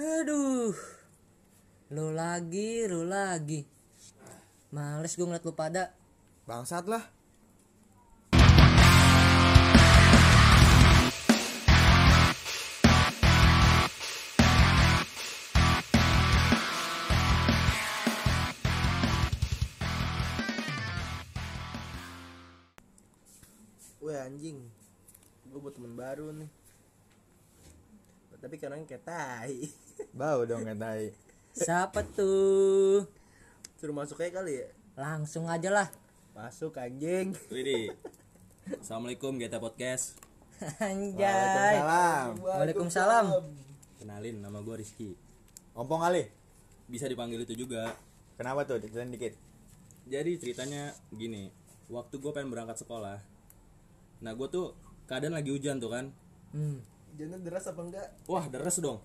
[0.00, 0.72] Aduh.
[1.92, 3.68] Lu lagi, lu lagi.
[4.72, 5.92] Males gue ngeliat lu pada.
[6.48, 7.04] Bangsat lah.
[24.02, 24.66] Wah anjing
[25.46, 26.61] Gue buat temen baru nih
[28.42, 29.70] Tapi kadang kayak tai
[30.18, 31.14] Bau dong katai.
[31.54, 33.06] Siapa tuh?
[33.78, 35.86] Suruh masuk aja kali ya Langsung aja lah.
[36.34, 37.94] Masuk anjing Widih.
[38.82, 40.18] Assalamualaikum Geta Podcast.
[40.82, 41.22] Anjay.
[41.22, 42.28] Waalaikumsalam.
[42.42, 43.26] Waalaikumsalam.
[44.02, 45.14] Kenalin nama gue Rizky.
[45.78, 46.26] Ompong kali.
[46.90, 47.94] Bisa dipanggil itu juga.
[48.34, 48.82] Kenapa tuh?
[48.82, 49.38] Ceritain dikit.
[50.10, 51.46] Jadi ceritanya gini.
[51.86, 53.22] Waktu gue pengen berangkat sekolah.
[54.18, 54.74] Nah gue tuh
[55.06, 56.10] keadaan lagi hujan tuh kan.
[56.50, 56.82] Hmm.
[57.12, 58.06] Jangan deras apa enggak?
[58.24, 58.98] Wah deres dong.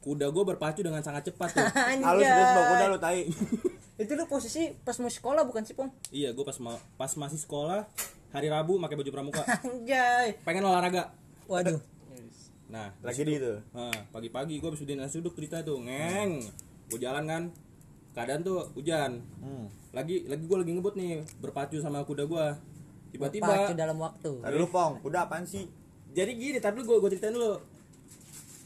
[0.00, 1.64] Kuda gue berpacu dengan sangat cepat tuh.
[2.00, 3.24] Halo serius bau kuda lu tai.
[4.00, 5.92] Itu lu posisi pas mau sekolah bukan sih, Pong?
[6.08, 7.84] iya gue pas ma- pas masih sekolah
[8.30, 9.44] hari Rabu pakai baju pramuka.
[9.44, 10.40] Anjay.
[10.40, 11.12] Pengen olahraga.
[11.46, 11.76] Waduh.
[12.70, 13.60] Nah Lagi di itu.
[13.70, 16.40] Nah, pagi-pagi gue habis udah nasi uduk cerita tuh ngeng
[16.86, 17.42] gue jalan kan
[18.10, 19.70] keadaan tuh hujan Hmm.
[19.90, 24.32] lagi lagi gue lagi ngebut nih berpacu sama kuda gue Pacu tiba-tiba dalam waktu.
[24.38, 25.66] Tadi lu Pong, kuda apaan sih?
[26.10, 27.58] Jadi gini tapi gue gue ceritain dulu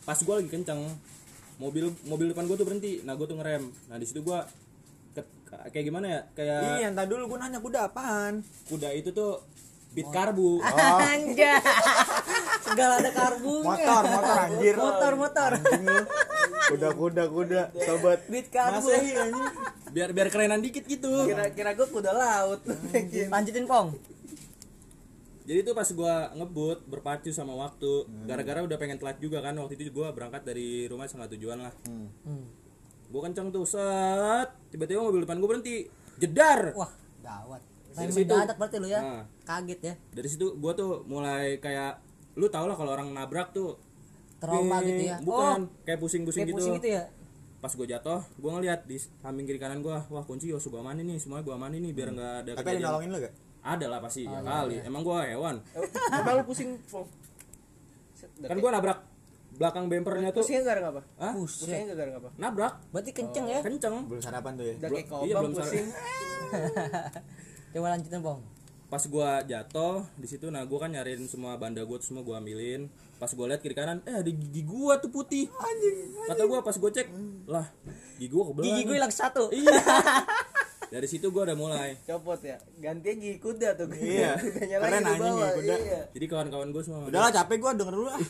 [0.02, 0.80] pas gue lagi kenceng
[1.56, 4.38] mobil mobil depan gue tuh berhenti nah gue tuh ngerem nah di situ gue
[5.70, 8.42] kayak gimana ya kayak Iya, entar dulu gua nanya kuda apaan.
[8.66, 9.38] kuda itu tuh
[9.94, 10.58] beat karbu
[11.06, 11.62] Anjay.
[12.66, 13.86] Segala ada karbunya.
[13.86, 14.74] Motor, motor anjir.
[14.74, 15.50] Motor, motor.
[16.66, 17.62] Kuda, kuda, kuda.
[17.70, 18.26] Sobat.
[18.26, 18.82] Beat karbu.
[18.82, 19.14] Masehi
[19.94, 22.58] biar biar kerenan dikit gitu Kira-kira gue kuda laut
[23.30, 23.94] Lanjutin, Pong.
[25.44, 27.92] Jadi tuh pas gue ngebut berpacu sama waktu
[28.24, 31.72] gara-gara udah pengen telat juga kan waktu itu gue berangkat dari rumah setengah tujuan lah
[31.84, 32.08] Hmm.
[32.24, 32.44] Hmm.
[33.06, 35.76] gue kenceng tuh set tiba-tiba mobil depan gue berhenti
[36.16, 36.88] jedar Wah,
[37.20, 37.60] gawat.
[37.92, 38.98] Dari situ- berarti lu ya.
[38.98, 39.22] Nah.
[39.44, 39.94] Kaget ya.
[40.10, 42.02] dari situ gue tuh mulai kayak
[42.34, 43.78] lu tau lah kalau orang nabrak tuh
[44.36, 45.16] Trauma eh, gitu ya.
[45.20, 47.04] bukan Oh, kayak pusing-pusing kayak gitu pusing gitu ya.
[47.56, 51.06] pas gue jatuh gue ngeliat di samping kiri kanan gue wah kunci Yosu gue amanin
[51.06, 53.34] nih semuanya gue amanin nih biar nggak ada Tapi ada yang nolongin lu gak?
[53.64, 54.82] Ada lah pasti Oh, ya iya, kali iya.
[54.84, 55.56] emang gue hewan
[56.14, 56.70] Emang lu pusing
[58.38, 58.98] kan gue nabrak
[59.54, 61.02] belakang bempernya tuh Pusingnya gara apa?
[61.16, 61.32] Hah?
[61.32, 62.28] Pusingnya gara apa?
[62.34, 63.60] nabrak Berarti kenceng ya.
[63.60, 64.74] kenceng Belum sarapan tuh ya.
[64.78, 65.86] Belum- iya, belum pusing
[67.72, 68.40] Coba lanjutin, Pong.
[68.84, 72.38] pas gua jatuh di situ nah gua kan nyariin semua banda gua tuh semua gua
[72.38, 72.86] ambilin
[73.16, 75.50] pas gua lihat kiri kanan eh ada gigi gua tuh putih
[76.24, 77.10] kata gua pas gua cek
[77.44, 77.66] lah
[78.14, 79.50] gigi gua kebelah Gigi gue hilang satu.
[79.50, 79.74] iya
[80.94, 84.38] dari situ gua udah mulai Copot ya Gantinya gigi kuda tuh Iya.
[84.86, 85.74] Anjing bawah, gigi kuda.
[85.82, 86.00] iya.
[86.14, 88.22] jadi kawan-kawan gua semua Udahlah capek gua denger dulu ah.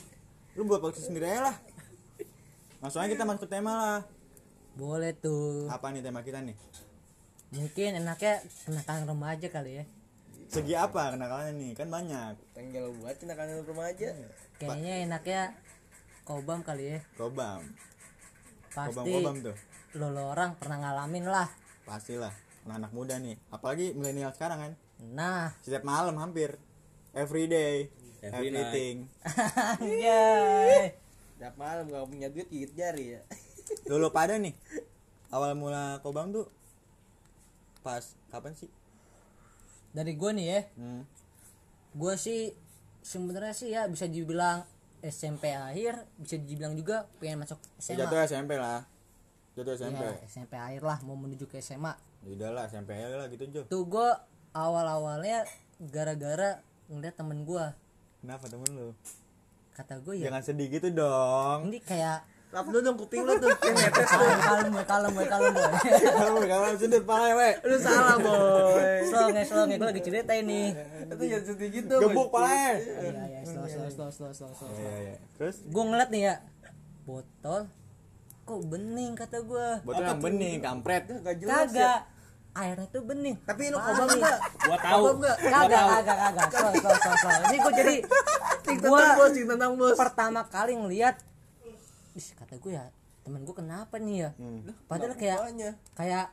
[0.54, 1.56] Lu buat podcast sendiri aja lah.
[2.78, 4.00] Langsung aja kita masuk ke tema lah.
[4.78, 5.66] Boleh tuh.
[5.66, 6.54] Apa nih tema kita nih?
[7.50, 9.84] Mungkin enaknya kenakalan remaja kali ya.
[10.46, 11.72] Segi apa kenakalannya nih?
[11.74, 12.38] Kan banyak.
[12.54, 14.14] Tinggal buat tindakan remaja
[14.62, 15.40] Kayaknya enaknya
[16.22, 16.98] kobam kali ya.
[17.18, 17.66] Gobam.
[18.70, 19.56] Pasti Gobam-gobam tuh.
[19.98, 21.50] lo, lo orang pernah ngalamin lah.
[21.82, 22.30] Pastilah.
[22.64, 23.36] Anak-anak muda nih.
[23.52, 24.72] Apalagi milenial sekarang kan.
[25.12, 26.56] Nah, Setiap malam hampir.
[27.12, 27.92] Every day.
[28.24, 28.96] Every everything.
[29.78, 30.96] anjay.
[31.36, 33.22] Tiap malam gak punya duit gigit jari ya
[33.90, 34.56] Dulu pada nih.
[35.28, 36.48] Awal mula kobam tuh
[37.84, 38.00] pas
[38.32, 38.70] kapan sih?
[39.92, 41.04] Dari gue nih ya, Hmm.
[41.92, 42.56] gue sih
[43.04, 44.64] sebenarnya sih ya bisa dibilang
[45.04, 48.00] SMP akhir, bisa dibilang juga pengen masuk SMA.
[48.00, 48.88] Jatuh SMP lah.
[49.52, 50.00] Jatuh SMP.
[50.00, 51.92] Ya, SMP akhir lah mau menuju ke SMA.
[52.24, 53.62] Udah lah SMP aja lah gitu Jo.
[53.68, 54.08] Tuh gue
[54.52, 55.44] awal-awalnya
[55.78, 57.66] gara-gara ngeliat temen gue
[58.20, 58.90] Kenapa temen lu?
[59.74, 60.30] kata gue ya.
[60.30, 61.66] Jangan sedih gitu dong.
[61.68, 62.22] ini kayak
[62.54, 63.50] Lap lu dong kuping lu tuh.
[63.66, 64.22] Yang netes tuh.
[64.22, 65.52] Kalem kalem boy kalem boy kalem
[66.14, 67.50] Kamu kamu sudut pala we.
[67.66, 69.02] Lu salah boy.
[69.10, 70.70] Slow nge slow nge gue lagi cerita ini.
[71.10, 72.78] Itu jangan sedih gitu Gebuk pala.
[72.78, 72.78] iya
[73.26, 74.70] iya slow slow slow slow slow slow.
[74.70, 75.16] Iya iya.
[75.34, 75.66] Terus?
[75.66, 76.34] Gue ngeliat nih ya
[77.04, 77.68] botol
[78.44, 81.10] kok bening kata gue botol yang bening kampret.
[81.10, 81.66] Gak jelas ya.
[81.74, 81.98] kagak
[82.54, 83.36] airnya tuh bening.
[83.42, 84.38] Tapi lu kobam enggak?
[84.60, 85.02] gua tahu.
[85.04, 85.36] Kobam enggak?
[85.42, 86.48] kagak kagak kagak.
[86.48, 87.94] Slow slow slow ini gue jadi
[88.80, 89.94] Gua- bos, tentang bos.
[89.94, 91.16] pertama kali ngeliat
[92.14, 92.86] Ih, kata gue ya
[93.20, 94.30] temen gue kenapa nih ya?
[94.86, 95.38] Padahal kayak
[95.92, 96.26] kayak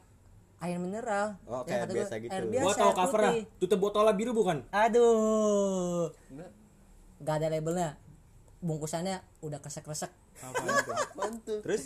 [0.61, 1.41] air mineral.
[1.43, 2.31] Oh, Ya, kayak kata biasa gua, gitu.
[2.31, 4.57] air gua biasa tahu air covernya tutup botolnya biru bukan?
[4.69, 6.13] Aduh.
[6.29, 6.49] Enggak.
[7.19, 7.89] gak ada labelnya.
[8.59, 10.13] Bungkusannya udah kresek-kresek?
[11.61, 11.83] Terus?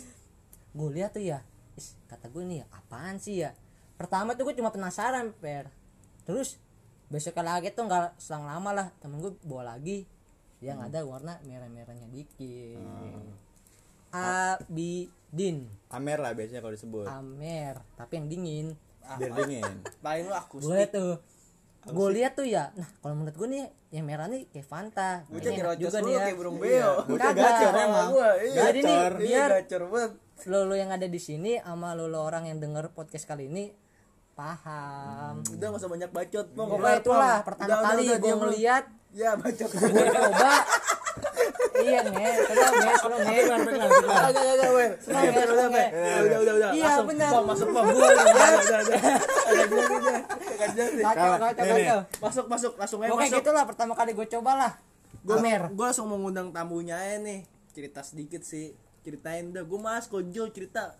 [0.70, 1.40] Gue lihat tuh ya
[1.72, 3.52] Is, kata gue nih apaan sih ya
[3.96, 5.72] pertama tuh gue cuma penasaran per
[6.28, 6.60] terus
[7.08, 10.04] besok lagi tuh nggak selang lama lah temen gue bawa lagi
[10.60, 12.80] yang ada warna merah-merahnya dikit
[14.10, 17.06] Abidin Amer lah biasanya kalau disebut.
[17.06, 18.66] Amer tapi yang dingin
[19.06, 19.62] Biar dingin.
[20.04, 21.20] paling lu aku boleh tuh
[21.86, 23.62] gue lihat tuh ya nah kalau menurut gue nih
[23.94, 26.92] yang merah nih kayak Fanta dirocos juga nih ya kayak burung beo.
[27.06, 27.46] Bocah Kagak.
[27.46, 28.08] gacor emang.
[28.12, 28.60] Iya.
[28.66, 29.12] Jadi nih, Gacor.
[29.14, 30.12] Iya, biar gacor banget.
[30.50, 33.70] lo lo yang ada di sini sama lo lo orang yang denger podcast kali ini
[34.36, 35.40] paham.
[35.48, 37.20] Udah gak usah banyak bacot mau ya, pokoknya ya, itulah.
[37.24, 38.84] lah pertama udah, kali gue ngeliat.
[39.16, 39.70] Ya bacot.
[39.72, 40.52] Gue coba.
[41.76, 42.72] Iya nih tenang
[46.72, 46.92] iya
[47.44, 48.08] masuk pom gue
[52.20, 54.72] masuk masuk langsung aja pokoknya gitulah pertama kali gue coba lah
[55.26, 57.42] gue langsung mengundang tamunya aja nih.
[57.74, 58.78] Cerita sedikit sih.
[59.02, 60.94] Ceritain dah gue mas konjol cerita.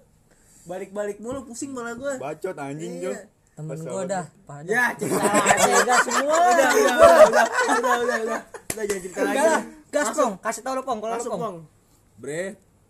[0.66, 2.14] Balik-balik mulu pusing malah gue.
[2.18, 3.10] Bacot anjing Jo.
[3.10, 3.22] Iya.
[3.56, 7.46] temen Pas gue dah pada Ya, cerita aja udah semua udah, udah, udah, udah, udah,
[7.72, 9.32] udah, udah, udah, jangan cerita lagi.
[9.32, 9.62] Udah lah, dah.
[9.88, 11.56] gas Masuk, pong kasih tau lo pong kalau lo masuk, pong Pong.
[12.16, 12.42] Bre,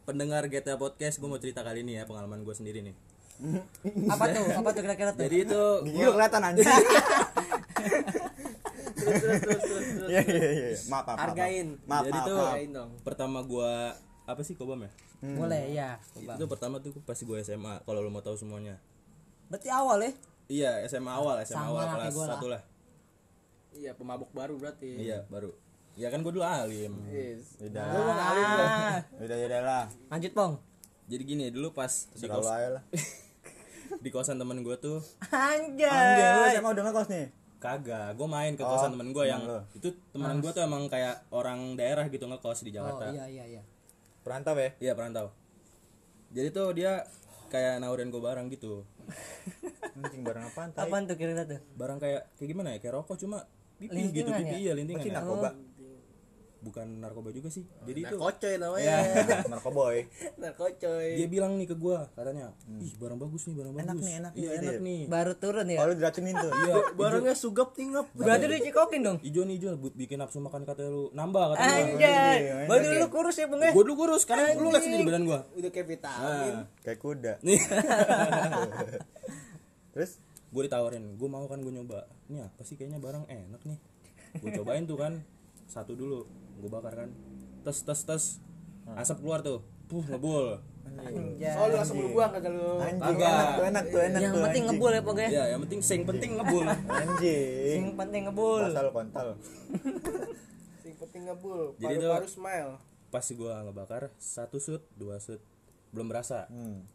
[0.03, 2.95] pendengar GTA Podcast, gue mau cerita kali ini ya pengalaman gue sendiri nih.
[4.11, 5.63] apa tuh apa tuh kira-kira tuh Jadi itu
[6.03, 6.67] lu kelihatan anjing.
[8.97, 10.09] Terus, terus, terus, terus, terus.
[10.09, 10.69] Iya iya iya.
[10.89, 11.07] Maaf maaf.
[11.07, 11.19] maaf.
[11.23, 11.67] Hargain.
[11.85, 12.27] Maaf Jadi maaf.
[12.27, 13.73] tuh- pertama gue
[14.27, 14.91] apa sih kobam ya?
[15.23, 18.77] boleh ya coba Itu pertama tuh pas gue SMA kalau lo mau tahu semuanya.
[19.47, 20.13] berarti awal ya
[20.47, 22.29] Iya SMA awal SMA Sama awal lah kelas lah.
[22.33, 22.63] satu lah.
[23.73, 24.89] Iya, pemabuk baru berarti.
[24.97, 25.51] Iya baru.
[25.95, 26.93] Ya kan gue dulu alim.
[27.07, 27.59] Yes.
[27.59, 27.83] Udah.
[27.85, 28.63] Lu mau ngalim lu.
[28.63, 29.85] Ah, Udah udah lah.
[30.07, 30.55] lanjut pong
[31.07, 32.83] Jadi gini dulu pas di, kos, lah.
[34.05, 37.27] di kosan temen gue tuh lu anjay SMA udah ngekos nih.
[37.57, 38.15] kagak.
[38.15, 39.63] Gue main ke Oh, kosan temen gue yang lo.
[39.73, 43.11] itu temen gue tuh emang kayak orang daerah gitu ngekos di oh Jakarta.
[43.11, 43.63] iya iya iya
[44.27, 44.75] Perantau ya.
[44.83, 45.31] Iya perantau.
[46.35, 47.07] Jadi tuh dia
[47.47, 48.83] kayak nawarin gue barang gitu.
[50.03, 50.75] Anjing barang apaan?
[50.75, 50.91] Tai.
[50.91, 52.83] apaan tuh kira-kira tuh Barang kayak kayak gimana ya?
[52.83, 53.47] Kayak rokok cuma
[53.79, 54.59] pipi gitu Lintingan pipi ya?
[54.59, 55.07] iya lintingan.
[55.07, 55.53] Pasti ya.
[56.67, 57.63] Bukan narkoba juga sih.
[57.81, 58.17] Jadi Nah, itu
[58.59, 58.83] namanya.
[58.83, 58.99] Iya.
[59.55, 60.03] Narkoboy.
[60.35, 61.15] Nah, kocoy.
[61.15, 64.33] dia bilang nih ke gua katanya, "Ih, barang bagus nih, barang Enak bagus." nih, enak
[64.33, 64.81] nih, Iya, gitu enak ya.
[64.83, 65.01] nih.
[65.07, 66.51] baru turun ya Oh lu diracunin tuh.
[66.51, 68.07] Iya, Barangnya sugap tingap.
[68.13, 71.71] berarti dicikokin dong ijo nih ijo buat bikin nafsu makan kata lu nambah kata gua.
[71.71, 75.03] anjay Iya, baru lu kurus ya bung ya Gua dulu kurus karena lu lihat sendiri
[75.05, 75.41] badan gua.
[75.53, 76.55] Udah kayak vitamin.
[76.57, 77.33] Nah, Kayak kuda.
[77.47, 77.61] nih.
[79.93, 80.11] Terus
[80.47, 82.07] gue ditawarin, gue mau kan gue nyoba.
[82.27, 83.79] Ini apa sih kayaknya barang enak nih.
[84.39, 85.13] Gue cobain tuh kan.
[85.67, 86.25] Satu dulu,
[86.57, 87.11] gue bakar kan.
[87.63, 88.25] Tes tes tes.
[88.89, 89.61] Asap keluar tuh.
[89.87, 90.59] Puh, ngebul.
[90.87, 92.79] anjay Oh, lu langsung lu buang kagak lu.
[92.79, 93.27] anjing Kagak.
[93.29, 94.43] enak tuh enak tuh enak yang tuh.
[94.43, 94.65] penting anjing.
[94.73, 96.67] ngebul ya pong ya Ya, yang penting sing penting ngebul.
[96.67, 97.77] Anjing.
[97.83, 99.29] yang penting ngebul Pasal kontol.
[100.83, 101.61] Sing penting ngebul.
[101.77, 102.73] Jadi tuh- Paru-paru smile.
[103.07, 105.43] Pas gue ngebakar, satu shoot, dua shoot.
[105.91, 106.47] Belum berasa.
[106.49, 106.87] Hmm.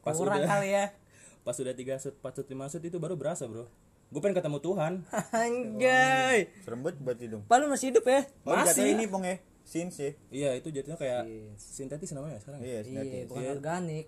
[0.00, 0.86] Pas kurang udah, kali ya
[1.46, 3.64] pas udah tiga shoot, empat shoot, lima shoot itu baru berasa bro.
[4.10, 4.92] Gue pengen ketemu Tuhan.
[5.40, 7.42] anjay Serem banget berarti dong.
[7.46, 8.74] Palu masih hidup ya Oh, Masih.
[8.74, 9.36] jatuh ini pong ya.
[9.62, 10.18] Sin sih.
[10.28, 11.22] Iya, itu jadinya kayak
[11.54, 12.58] sintetis namanya sekarang.
[12.58, 12.66] ya?
[12.66, 13.26] Iya, iya sintetis.
[13.28, 13.52] bukan Iya.
[13.52, 14.06] organik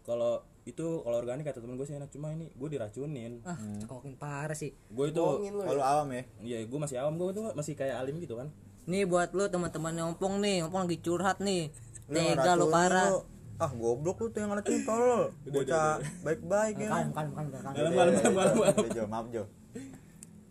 [0.00, 0.32] Kalau
[0.62, 3.42] itu kalau organik kata temen gue sih enak, cuma ini gue diracunin.
[3.42, 5.60] ah makin parah sih Gue itu lu.
[5.60, 6.22] Kalau awam ya.
[6.38, 8.48] Iya, gue masih awam, gue tuh masih kayak alim gitu kan.
[8.82, 11.70] nih buat lu teman-teman nyompong nih nyompong lagi curhat nih
[12.08, 13.18] tega lu ngeracunin parah lu.
[13.60, 15.22] Ah, goblok lu tuh yang ngeracunin tolol.
[15.52, 16.88] Bocah baik-baik ya.
[16.88, 18.54] kalem kalem kalem kalem Malam malam malam malam.
[18.56, 18.74] malam.
[18.74, 19.42] Udah, Jo, maaf Jo.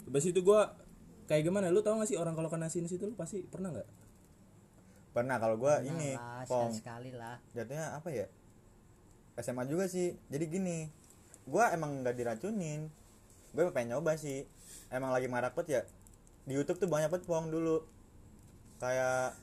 [0.05, 0.61] Habis itu gue
[1.25, 1.67] kayak gimana?
[1.67, 3.89] Lu tau gak sih orang kalau kena sinus itu lu pasti pernah nggak?
[5.09, 6.69] Pernah kalau gua ini, Nah, pong.
[6.69, 8.29] sekali lah Jatuhnya apa ya?
[9.35, 10.13] SMA juga sih.
[10.27, 10.77] Jadi gini,
[11.43, 12.93] gua emang nggak diracunin.
[13.49, 14.45] Gue pengen nyoba sih.
[14.87, 15.81] Emang lagi marak banget ya.
[16.45, 17.81] Di YouTube tuh banyak banget pong dulu.
[18.77, 19.33] Kayak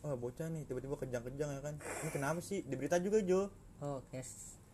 [0.00, 1.74] oh bocah nih tiba-tiba kejang-kejang ya kan.
[1.76, 2.62] Ini kenapa sih?
[2.62, 3.50] Di berita juga Jo.
[3.78, 4.26] oh kayak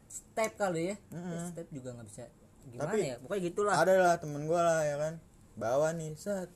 [0.08, 1.50] step kali ya Mm-mm.
[1.50, 2.24] step juga nggak bisa
[2.64, 5.14] gimana Tapi- ya pokoknya gitulah Ada lah temen gua lah ya kan.
[5.54, 6.48] Bawa nih, set.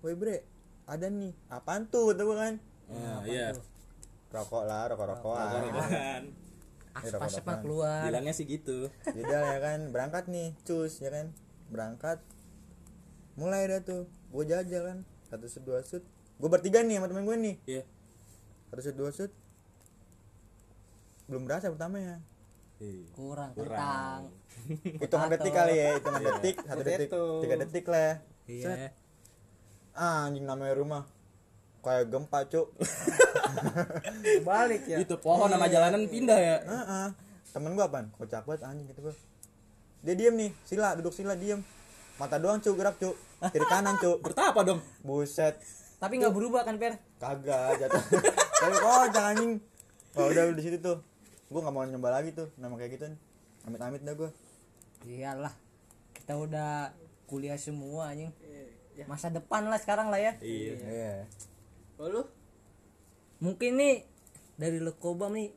[0.00, 0.42] Woi bre,
[0.84, 1.32] ada nih.
[1.48, 2.10] Apaan tuh?
[2.10, 2.54] Kata gua kan.
[2.86, 3.54] Nah, iya.
[4.28, 5.62] Rokok lah, rokok-rokokan.
[5.86, 6.24] Kan.
[6.94, 7.10] asap-asap
[7.42, 7.58] mah rokok-rokokan.
[7.60, 8.86] keluar Bilangnya sih gitu.
[9.08, 11.30] Yaudah ya kan berangkat nih cus ya kan
[11.66, 12.18] berangkat
[13.34, 16.04] mulai dah tuh gue jajal kan satu shoot dua shoot
[16.34, 17.82] gue bertiga nih sama temen gue nih Iya.
[18.74, 19.32] Satu shoot dua shoot
[21.30, 22.18] belum berasa pertamanya.
[22.82, 23.06] Iya.
[23.14, 24.34] kurang kurang.
[24.98, 28.18] hitungan detik kali ya hitungan detik satu detik tiga detik lah.
[28.50, 28.90] Iya.
[29.94, 31.06] Ah, anjing namanya rumah.
[31.86, 32.74] Kayak gempa cuk.
[34.48, 34.98] Balik ya.
[34.98, 36.56] Itu pohon sama jalanan pindah ya.
[36.66, 37.06] Heeh.
[37.54, 38.10] temen gue apaan?
[38.18, 39.14] Kocak banget anjing gitu gue
[40.04, 41.62] dia diem nih sila duduk sila diem.
[42.18, 43.14] Mata doang cuk gerak cuk.
[43.54, 44.18] Kiri kanan cuk.
[44.18, 44.82] Bertapa dong?
[45.06, 45.62] buset.
[46.02, 46.98] Tapi nggak berubah kan per?
[47.22, 48.02] Kagak jatuh
[48.64, 49.52] tapi kok jangan anjing.
[50.16, 50.98] Oh udah di situ tuh.
[51.52, 53.06] Gue nggak mau nyoba lagi tuh nama kayak gitu.
[53.68, 54.30] Amit amit dah gue
[55.04, 55.52] iyalah
[56.16, 56.96] kita udah
[57.28, 58.32] kuliah semua anjing.
[59.04, 60.32] Masa depan lah sekarang lah ya.
[60.40, 60.74] Iya.
[60.80, 61.14] iya.
[62.00, 62.22] Oh lu?
[63.44, 64.08] mungkin nih
[64.56, 65.52] dari lu kobam nih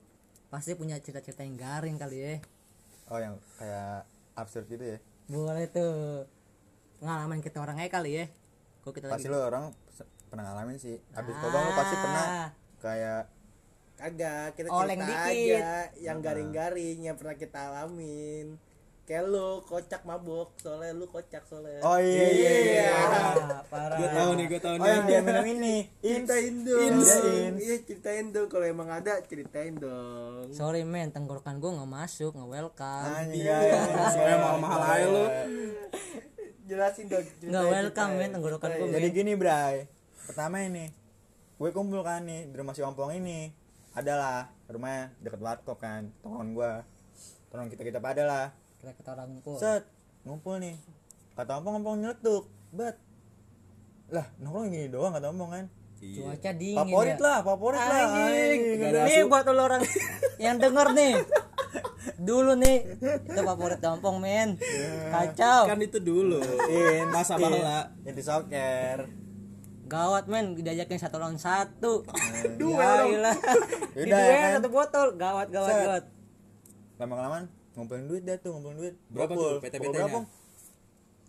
[0.51, 2.35] pasti punya cerita-cerita yang garing kali ya.
[3.07, 4.03] Oh yang kayak
[4.35, 4.97] absurd gitu ya?
[5.31, 6.27] Boleh tuh.
[6.97, 8.25] Pengalaman kita orang aja kali ya.
[8.83, 9.71] Kok kita pasti lagi lo orang
[10.27, 10.99] pernah ngalamin sih.
[11.15, 12.25] Abis kobam lo pasti pernah.
[12.25, 12.49] Ah.
[12.79, 13.31] Kayak
[13.97, 15.57] Kagak, kita Oleng cerita dikit.
[15.57, 18.61] aja yang garing-garing yang pernah kita alamin.
[19.09, 21.81] Kayak lu kocak mabok, soalnya lu kocak soalnya.
[21.81, 22.89] oh iya iya iya.
[22.93, 24.91] Ah, parah gue tahu nih gue tahu oh nih.
[24.93, 26.77] yang dia minum ini Ceritain dong.
[26.77, 27.11] Iya, Ins.
[27.57, 28.47] Iya, ceritain dong.
[28.53, 30.53] Kalau emang ada, ceritain dong.
[30.53, 33.09] sorry men tenggorokan gue nggak masuk nggak welcome.
[33.17, 33.49] Anjing
[34.13, 35.25] soalnya mahal-mahal aja lu.
[36.67, 37.25] Jelasin dong.
[37.41, 39.89] nggak welcome men tenggorokan gue jadi gini bray.
[40.21, 41.06] Pertama ini
[41.57, 43.49] gue kumpul kan nih di rumah si ompong ini.
[43.97, 46.71] Adalah rumahnya deket warkop kan tongkrongan gue
[47.49, 48.45] tolong kita kita pada lah.
[48.77, 49.89] Kita kita orang ngumpul set
[50.21, 50.77] ngumpul nih.
[51.33, 52.45] Kata ompong ompong nyeletuk.
[52.69, 53.01] Bet.
[54.13, 55.65] Lah nongkrong gini doang kata ompong kan.
[55.97, 57.25] Cuaca dingin favorit ya.
[57.25, 58.01] lah favorit lah.
[58.05, 58.59] Anjing.
[58.77, 59.25] Nih asu.
[59.25, 59.81] buat lo orang
[60.45, 61.13] yang denger nih.
[62.21, 64.61] Dulu nih itu favorit dompong men.
[65.09, 65.73] Kacau.
[65.73, 66.37] kan itu dulu.
[66.69, 69.26] In, masa in, bala inti soker
[69.87, 72.03] Gawat men diajakin satu lawan satu.
[72.55, 73.05] Duel Ya.
[73.07, 73.35] Udah,
[73.97, 74.51] Di ya duel kan?
[74.57, 75.07] satu botol.
[75.15, 75.81] Gawat gawat Set.
[75.81, 76.03] gawat.
[76.97, 79.53] lama kelamaan ngumpulin duit dah tuh ngumpulin duit Berapa Bokul.
[79.53, 80.01] tuh PT-PT Bokul nya?
[80.01, 80.19] berapa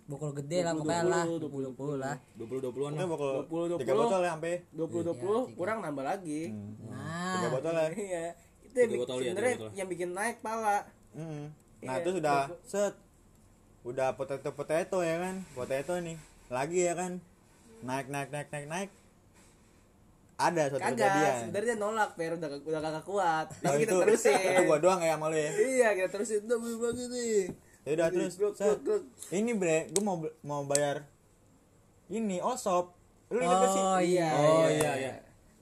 [0.09, 1.25] Bokol gede lah pokoknya lah.
[1.29, 2.17] 20 20 lah.
[2.33, 3.31] 20 20-an Oke, lah bokul
[3.69, 4.01] 20, tiga 20.
[4.01, 6.43] botol ya sampai 20 20 kurang nambah lagi.
[6.83, 8.25] Nah, tiga botol ya Iya.
[8.65, 10.89] Itu yang ya, sebenarnya yang bikin naik pala.
[11.13, 11.53] Mm.
[11.79, 12.95] Nah Iya, itu sudah set,
[13.83, 16.17] udah potato potato ya kan, potato nih,
[16.49, 17.21] lagi ya kan,
[17.81, 18.91] naik naik naik naik naik.
[20.39, 21.35] Ada suatu Kagak, kejadian.
[21.43, 23.47] sebenarnya nolak, Per udah udah kagak kuat.
[23.51, 24.39] Oh, Tapi kita itu, terusin.
[24.39, 25.51] itu gua doang ya sama lu ya.
[25.51, 27.39] Iya, kita terusin udah bagi nih.
[27.83, 28.67] Ya udah terus, Gluk, set.
[28.69, 29.03] gluk, gluk.
[29.29, 31.03] Ini bre, gua mau mau bayar
[32.07, 32.95] ini osop.
[33.29, 33.83] Lu inget gak sih?
[33.83, 34.29] Oh iya.
[34.33, 35.15] oh iya iya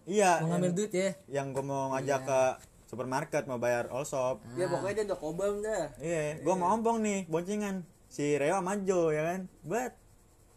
[0.06, 0.30] Iya.
[0.38, 1.10] Mau ngambil duit ya.
[1.32, 2.40] yang gua mau ngajak ke
[2.86, 4.44] supermarket mau bayar osop.
[4.54, 5.88] Ya pokoknya dia udah kobam dah.
[5.96, 7.80] Iya, gua mau ompong nih, boncengan.
[8.06, 9.40] Si Reo sama Jo ya kan.
[9.64, 9.96] Bet.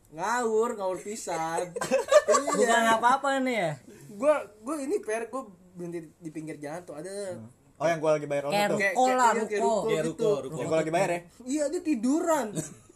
[0.10, 1.70] Ngawur, ngawur pisan.
[2.50, 2.96] Bukan iya.
[2.96, 3.72] apa-apa nih ya.
[4.12, 7.38] Gua gua ini Per gua berhenti di pinggir jalan tuh ada
[7.76, 8.78] Oh yang gua lagi bayar Kayak tuh.
[8.78, 9.70] Kayak- ruko lah, kayak- kayak ruko.
[9.70, 9.86] ruko.
[9.86, 10.10] Kayak gitu.
[10.12, 10.58] ruko, ruko.
[10.58, 11.20] Yang gua lagi bayar ya.
[11.46, 12.48] Iya dia tiduran.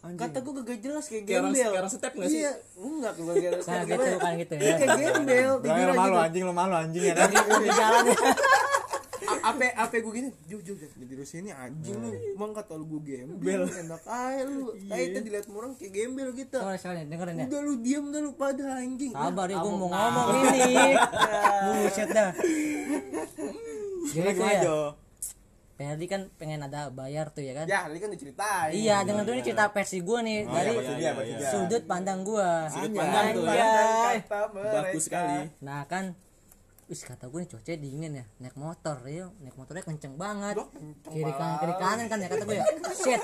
[0.03, 1.63] Kata gue gak jelas kayak Kayak orang- gembel.
[1.63, 2.39] kayak orang step nggak sih?
[2.43, 4.75] Iya, enggak kayak kayak Kayak step gitu, kayak gitu Iya ya.
[4.75, 6.25] kayak gembel, Lu tiduran malu gitu.
[6.27, 7.29] anjing lu malu anjing ya kan.
[7.32, 8.17] Di jalan ya.
[9.43, 12.15] Ape ape gue gini, ju ju ju, jadi di sini anjing lu.
[12.31, 14.71] Emang kata lu gue gembel, enak aja lu.
[14.88, 16.57] Kayak itu dilihat orang kayak gembel gitu.
[16.63, 17.45] Sorry, sorry, dengerin ya.
[17.51, 19.12] Udah lu diem dah lu pada anjing.
[19.12, 20.95] Sabar ya, gue mau ngomong ini.
[21.83, 22.31] Buset dah.
[24.07, 24.62] Jadi Gimana itu ya.
[24.63, 24.79] Jo?
[25.73, 27.65] Ferdi kan pengen ada bayar tuh ya kan.
[27.65, 28.71] Ya, ini kan diceritain.
[28.71, 31.39] Iya, dengan dulu ini cerita versi gue nih Oh, dari iya, versi dia, versi iya,
[31.41, 31.50] dia.
[31.50, 32.50] sudut pandang gue.
[32.69, 33.43] Sudut pandang tuh
[34.53, 36.13] bagus sekali Nah kan,
[36.93, 40.62] wis kata gue cuaca dingin ya, naik motor ya, naik motornya kenceng banget.
[40.62, 42.65] Kenceng Kiri kanan kiri kanan kan ya kata gue ya.
[42.93, 43.21] Shit,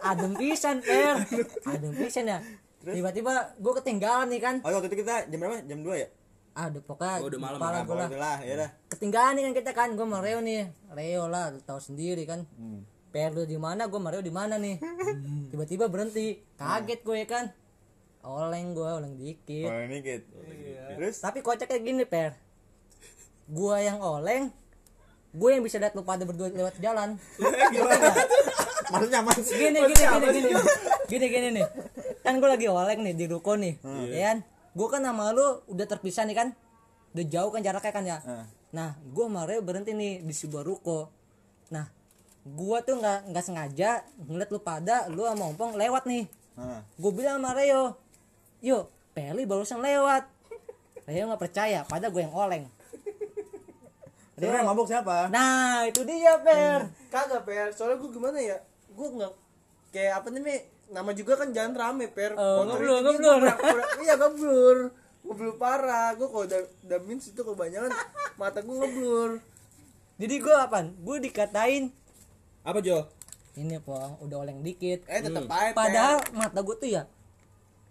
[0.00, 1.28] adem pisan per,
[1.68, 2.40] adem pisan ya.
[2.80, 4.54] Tiba-tiba gue ketinggalan nih kan.
[4.64, 5.60] Oh waktu itu kita jam berapa?
[5.68, 6.08] Jam 2 ya?
[6.56, 8.38] Aduh pokoknya Oh, udah malam, kepala Nah, gue lah.
[8.40, 8.70] ya dah.
[8.88, 10.72] Ketinggalan nih kan kita kan, gue sama Reo nih.
[10.96, 12.48] Reo lah, tahu sendiri kan.
[12.56, 12.88] Hmm.
[13.12, 14.80] Per lu di mana, gue sama Reo di mana nih.
[15.52, 17.44] Tiba-tiba berhenti, kaget gue ya kan.
[18.24, 19.68] Oleng gue, oleng dikit.
[19.68, 20.36] Oh, ini gitu.
[20.96, 22.49] Terus Tapi kocaknya gini per
[23.50, 24.54] Gua yang oleng
[25.30, 27.14] Gue yang bisa lihat lu pada berdua lewat jalan.
[28.90, 30.50] Maksudnya mas Gini gini gini gini
[31.06, 31.26] Gini.
[31.30, 31.66] Gini nih.
[32.26, 33.78] Kan gue lagi oleng nih di ruko nih
[34.10, 34.38] Ya kan?
[34.74, 36.48] Gue kan sama lu udah terpisah nih kan?
[37.14, 38.18] Udah jauh kan jaraknya kan ya?
[38.22, 38.46] Hmm.
[38.74, 41.10] Nah gue sama Reo berhenti nih di sebuah ruko.
[41.70, 41.86] Nah
[42.40, 46.24] Gua tuh nggak nggak sengaja ngeliat lu pada lu sama ompong lewat nih.
[46.56, 48.00] Nah, gue bilang sama Reo
[48.64, 50.24] yuk Peli barusan lewat.
[51.04, 52.64] Reo nggak percaya pada gue yang oleng
[54.40, 55.16] Sebenarnya yang mabuk siapa?
[55.28, 56.80] nah itu dia Per
[57.12, 58.56] Kagak per, soalnya gue gimana ya?
[58.90, 59.32] Gue nggak
[59.90, 60.60] kayak apa nih?
[60.88, 62.34] Nama juga kan jalan rame per.
[62.34, 63.40] Oh, ngeblur, ngeblur.
[64.00, 64.78] Iya ngeblur,
[65.22, 66.16] ngeblur parah.
[66.16, 67.92] Gue kalau udah udah mins itu kebanyakan
[68.34, 69.30] mata gue ngeblur.
[70.16, 71.88] jadi gue apa gue dikatain
[72.60, 73.08] apa Jo
[73.56, 75.72] ini pong udah oleng dikit Eh tetep aja.
[75.72, 75.72] Per.
[75.72, 77.02] padahal mata gue tuh ya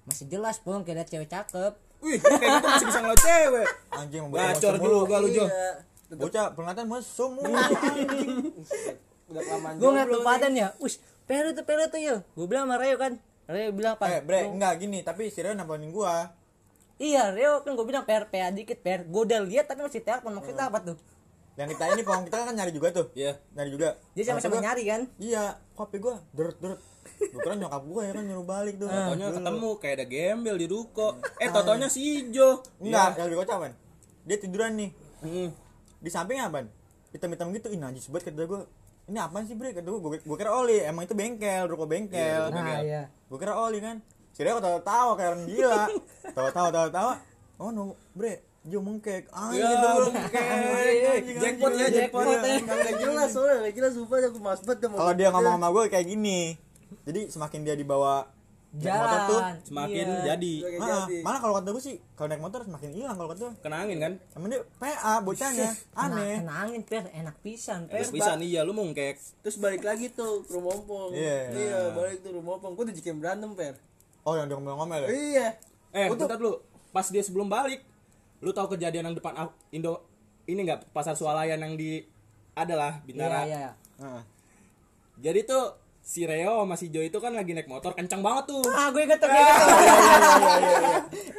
[0.06, 4.38] masih jelas pong kayak cewek cakep wih kayak gitu masih bisa ngeliat cewek Anjing mau
[4.38, 5.70] gacor juga lu Jo Iya,
[6.10, 7.38] Bocah peringatan mesum.
[9.30, 12.78] udah kelamaan gue lu padan ya wis Pero tuh Pero tuh ya gue bilang sama
[12.78, 13.14] Reo kan
[13.46, 16.34] Reo bilang apa Eh, bre, enggak gini, tapi si Reo nambahin gua.
[16.98, 20.34] iya Reo kan gue bilang per PA dikit per gue udah lihat tapi masih telepon
[20.34, 20.98] maksudnya apa tuh
[21.54, 23.12] Yang kita ini pong kita kan nyari juga tuh.
[23.12, 23.36] Iya.
[23.52, 23.90] Nyari juga.
[24.16, 26.80] dia sama-sama nyari kan Iya, kopi gua deret deret.
[27.20, 28.88] Gua kira nyokap gua ya kan nyuruh balik tuh.
[28.88, 33.58] Totonya ketemu kayak ada gembel di ruko eh totonya si Jo Enggak, yang lebih kocak,
[33.60, 33.74] Man.
[34.24, 34.90] Dia tiduran nih.
[35.20, 35.50] Hmm.
[36.00, 36.66] Di samping apa?
[37.10, 37.68] hitam-hitam gitu.
[37.74, 38.62] Ih najis banget kata gue
[39.10, 39.74] ini apaan sih bre?
[39.74, 40.78] Kata gue gue kira oli.
[40.82, 42.54] Emang itu bengkel ruko bengkel.
[42.54, 43.10] Nah iya.
[43.26, 43.98] Gue kira oli kan?
[44.30, 45.84] Si Rio tawa tawa kayak orang gila.
[46.38, 47.14] Tawa tawa tawa
[47.60, 48.46] oh no bre.
[48.68, 50.46] Jo mengkek ah Ya, gitu mengkek.
[50.46, 52.28] Anjing, Jackpot ya, jackpot.
[52.28, 52.64] anjing.
[52.68, 53.56] Nggak jelas soalnya.
[53.64, 54.18] Nggak jelas sumpah.
[54.30, 56.40] Aku mas banget kalau dia ngomong sama gue kayak gini.
[57.08, 58.28] Jadi semakin dia dibawa
[58.70, 60.22] naik motor tuh jalan Semakin Iya.
[60.30, 60.54] jadi.
[60.78, 61.18] Ah, jadi.
[61.20, 63.98] malah kalau kata gue sih kalau naik motor semakin hilang kalau kata gue kena angin
[63.98, 64.14] kan?
[64.30, 65.70] Sama dia PA bocahnya.
[65.90, 66.36] Kena, aneh.
[66.38, 70.10] kena angin per enak pisan per Terus bisa nih ya lu mungkek terus balik lagi
[70.10, 71.10] tuh ke rumah ompong.
[71.12, 71.38] Iya.
[71.50, 72.74] iya balik tuh rumah ompong.
[72.74, 73.74] Gue udah jikin berantem per
[74.22, 75.10] oh yang dia ngomel-ngomel ya?
[75.10, 75.48] Iya.
[75.90, 76.62] Eh, Untuk- bentar dulu.
[76.90, 77.82] Pas dia sebelum balik,
[78.40, 79.34] lu tahu kejadian yang depan
[79.70, 80.06] Indo
[80.46, 80.90] ini nggak?
[80.90, 82.06] Pasar swalayan yang di
[82.54, 83.40] adalah iya Bintara.
[83.46, 83.72] iya.
[83.98, 84.22] Heeh.
[85.20, 88.64] Jadi tuh si Reo sama si Jo itu kan lagi naik motor kencang banget tuh.
[88.74, 89.70] ah gue inget tuh gue inget tuh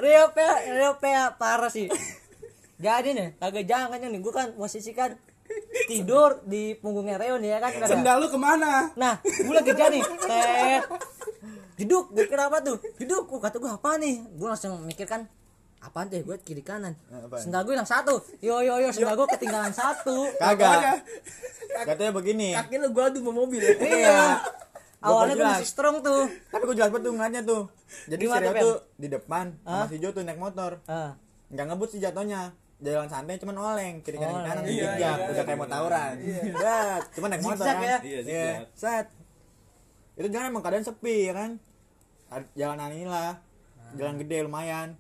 [0.05, 1.90] Rio pe Rio pe parah sih
[2.81, 5.12] jadi nih kagak jangan nih gue kan posisi kan
[5.90, 7.71] tidur di punggungnya Rio nih ya kan.
[7.83, 8.95] Sendal lu ke mana?
[8.95, 10.85] Nah, gue lagi jadi tet.
[11.81, 12.79] Jeduk, gue kira apa tuh?
[13.00, 14.23] Jeduk, gue kata gue apa nih?
[14.37, 15.26] Gue langsung mikir kan
[15.81, 16.93] apaan tuh gue kiri kanan.
[17.09, 17.41] Apaan?
[17.41, 18.21] sendal gue hilang satu.
[18.45, 20.29] Yo yo yo sendal gue ketinggalan satu.
[20.43, 21.05] Kagak.
[21.71, 22.53] Katanya begini.
[22.53, 23.63] kaki lu gua adu sama mobil.
[23.65, 24.21] Ya iya
[25.01, 26.29] Gua awalnya gue masih strong tuh.
[26.53, 27.63] Tapi gue jelas banget tuh ngeliatnya tuh.
[28.07, 30.85] Jadi si Gimana, Rio tuh di depan sama si Jo tuh naik motor.
[30.85, 31.17] Ah
[31.51, 32.55] nggak ngebut sih jatuhnya.
[32.81, 36.13] Jalan santai cuman oleng kiri kanan kiri kanan iya, Iya, udah kayak mau tawuran.
[36.49, 37.77] Set, cuman naik motor kan?
[37.85, 37.99] ya?
[38.01, 38.53] Iya, iya.
[38.73, 39.07] set.
[40.17, 41.51] Itu jangan emang keadaan sepi ya kan?
[42.57, 43.37] Jalanan inilah
[43.99, 44.97] jalan gede lumayan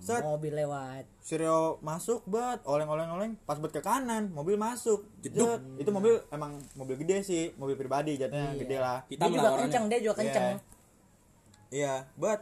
[0.00, 4.56] set mobil lewat si Rio masuk bet oleng oleng oleng pas bet ke kanan mobil
[4.56, 5.44] masuk Jeduk.
[5.46, 5.60] Set.
[5.78, 8.58] itu mobil emang mobil gede sih mobil pribadi jatuhnya Iya.
[8.58, 9.64] gede lah dia Hitam juga lah orangnya.
[9.66, 10.58] kenceng dia juga kenceng Iya.
[11.70, 12.40] Iya, bet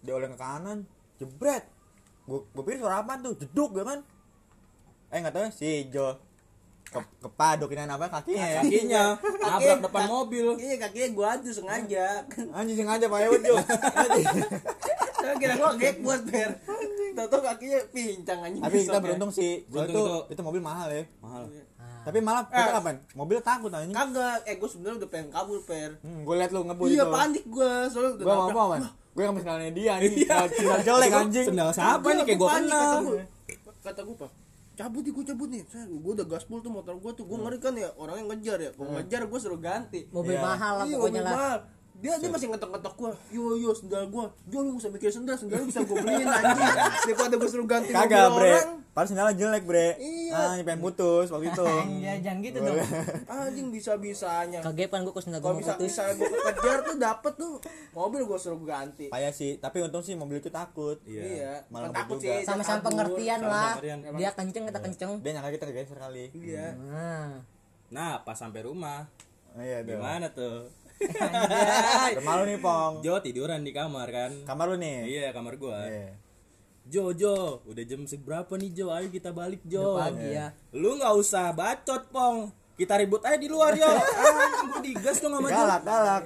[0.00, 0.78] dia oleng ke kanan,
[1.14, 1.68] jebret.
[2.24, 3.36] Gue gue pikir suara apa tuh?
[3.36, 4.00] Jeduk ya kan?
[5.08, 6.16] Eh nggak tahu ya, si Jo
[6.82, 8.60] ke kepadokin apa kakinya ya.
[8.60, 9.04] Kakinya
[9.38, 10.46] nabrak depan mobil.
[10.56, 13.54] iya kakinya gua adu sengaja Anjing sengaja Pak Ewan Jo.
[15.40, 16.50] Kira gua gek buat per
[17.14, 19.00] tau kakinya pincang anjing Tapi kita ya.
[19.00, 19.52] beruntung sih.
[19.64, 20.18] Beruntung itu, itu.
[20.30, 21.04] itu mobil mahal ya.
[21.18, 21.42] Mahal.
[22.02, 22.90] Tapi malah kita apa?
[23.12, 23.92] Mobil takut anjing.
[23.92, 27.12] kagak eh gua sebenarnya udah pengen kabur per Hmm, gue liat lu ngebut iya itu.
[27.12, 28.88] panik gua soalnya udah Gue ngomong apa?
[29.12, 30.16] Gue ngambil sendalnya dia anjing.
[30.24, 31.46] Sendal jelek anjing.
[31.46, 32.98] Sendal siapa nih kayak gua panik, kenal.
[33.80, 34.30] kata gua pak
[34.72, 37.58] cabut nih gua cabut nih saya gua udah gaspol tuh motor gua tuh gua ngeri
[37.58, 40.40] kan ya orangnya ngejar ya gua ngejar gua suruh ganti mobil Iya.
[40.40, 41.58] mahal lah Iya, pokoknya mobil lah mahal.
[42.02, 44.26] Dia dia masih ngetok-ngetok gua yo yo sendal gua.
[44.50, 46.70] Jo lu usah mikir sendal sendal lu bisa gua beliin anjing.
[47.06, 48.50] Daripada gua suruh ganti Kagak, mobil Bre.
[48.58, 48.70] orang.
[48.92, 49.88] Padahal sendalnya jelek, Bre.
[50.02, 50.34] Iya.
[50.34, 51.64] Ah, pengen putus waktu itu.
[52.04, 52.76] ya jangan gitu dong.
[53.30, 55.94] Anjing bisa bisanya kagepan gue kok sendal mau bisa putus.
[55.94, 57.54] bisa gua kejar tuh dapet tuh.
[57.94, 59.06] Mobil gua suruh gua ganti.
[59.06, 60.98] Payah sih, tapi untung sih mobil itu takut.
[61.06, 61.22] Iya.
[61.22, 61.52] iya.
[61.70, 62.42] Malah takut juga.
[62.42, 63.78] sih sama-sama pengertian lah.
[64.18, 65.10] dia kenceng kita kenceng.
[65.22, 66.34] Dia nyangka kita geser kali.
[66.34, 66.74] iya.
[66.74, 67.38] Nah.
[67.92, 69.04] Nah, pas sampai rumah,
[69.52, 70.64] Oh, iya, gimana tuh?
[72.18, 72.92] Rumah lu nih, Pong.
[73.02, 74.32] Jo tiduran di kamar kan?
[74.46, 75.06] Kamar lu nih.
[75.06, 75.86] Iya, kamar gua.
[75.86, 76.14] Iya.
[76.82, 78.90] Jo, Jo, udah jam seberapa nih Jo?
[78.90, 79.94] Ayo kita balik Jo.
[79.94, 82.50] Udah pagi ya Lu nggak usah bacot, Pong.
[82.74, 83.86] Kita ribut aja di luar, yo.
[83.92, 85.54] Ah, gua digas tuh sama Jo.
[85.54, 86.22] Galak, galak.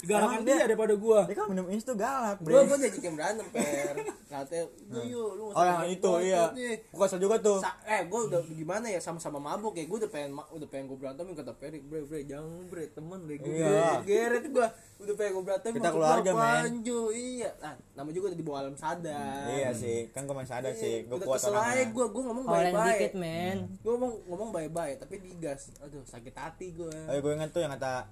[0.00, 1.20] Galakan dia dia- daripada gua.
[1.24, 2.66] Dia kan minum ins tuh galak, gua Bre.
[2.66, 3.94] gua diajakin berantem per
[4.30, 6.42] katanya "Udah, yuk lu Oh, yang itu gua iya.
[6.50, 7.58] nih." Gua kesel juga tuh.
[7.58, 10.98] Sa- eh gue udah gimana ya sama-sama mabuk ya gue udah pengen udah pengen gue
[10.98, 14.00] berantemin kata Perik bre bre jangan bre temen bre gue Iya.
[14.02, 14.66] geret gue
[14.98, 16.38] udah pengen gue berantemin Kita keluarga, men.
[16.38, 20.54] Panju iya nah, nama juga udah di bawah alam sadar Iya sih, kan gua masih
[20.54, 21.04] ada sih.
[21.04, 21.84] Gua udah kuat orangnya.
[21.88, 26.66] gue gue ngomong baik-baik dikit men gue ngomong ngomong baik-baik tapi digas aduh sakit hati
[26.72, 28.06] gue Oh, gue ingat tuh yang kata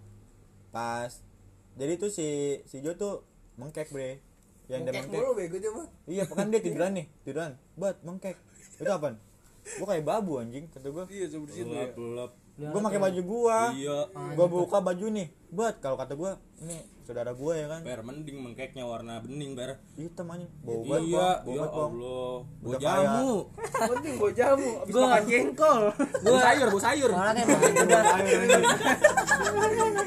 [0.68, 1.12] pas
[1.76, 3.22] jadi tuh si si Jo tuh
[3.60, 4.20] mengkek, Bre.
[4.66, 7.52] Yang dia Mengkek mulu bego dia mah Iya, kan dia tiduran nih, tiduran.
[7.78, 8.36] Buat mengkek.
[8.80, 9.20] Itu apaan?
[9.78, 11.04] Gua kayak babu anjing, kata gua.
[11.10, 11.90] iya seperti itu ya
[12.56, 13.58] Gua pakai baju gua.
[13.70, 13.98] Iya.
[14.32, 15.28] Gua buka baju nih.
[15.46, 17.80] Buat kalau kata gua, ini saudara gua ya kan.
[17.82, 19.76] Ber, mending mengkeknya warna bening, Ber.
[19.94, 20.48] Hitam anjing.
[20.60, 21.28] Bau banget, Iya.
[21.38, 21.92] Bau ya Bang.
[21.92, 22.34] Allah.
[22.58, 23.30] Bau jamu.
[23.76, 25.82] penting gue jamu abis Gua- makan jengkol
[26.18, 27.10] Bau sayur, bau sayur.
[27.12, 28.00] udah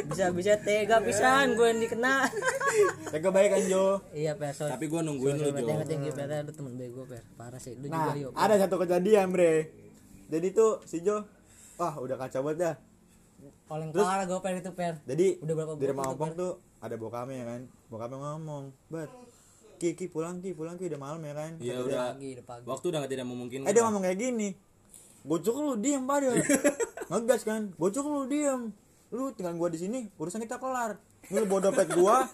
[0.10, 2.26] bisa bisa tega pisan gue yang dikena
[3.08, 3.86] Tega baik kan, Jo.
[4.12, 5.66] iya per sorry Tapi gua nungguin lu, Jo.
[5.80, 8.76] Thank you, per lu temen bego per parah sih lu Nah, juga yuk ada satu
[8.78, 9.54] kejadian, Bre.
[10.28, 11.26] Jadi tuh si Jo
[11.80, 12.76] wah udah kacau banget dah.
[13.72, 16.52] oleng Terus- parah gue per itu per Jadi Udah berapa di rumah tuh, Opong tuh
[16.84, 17.62] ada bokapnya ya kan.
[17.88, 19.10] Bokapnya ngomong, "Bat,
[19.80, 22.16] Ki, Ki pulang Ki, pulang Ki udah malam ya kan." Iya udah.
[22.16, 23.68] pagi udah pagi Waktu udah tidak memungkinkan.
[23.68, 24.48] Eh dia ngomong kayak gini.
[25.24, 26.36] Bocok lu diem pada.
[27.12, 27.72] Ngegas kan.
[27.80, 28.76] Bocok lu diem.
[29.12, 31.00] Lu tinggal gua di sini, urusan kita kelar.
[31.32, 32.28] Lu bawa dompet gua,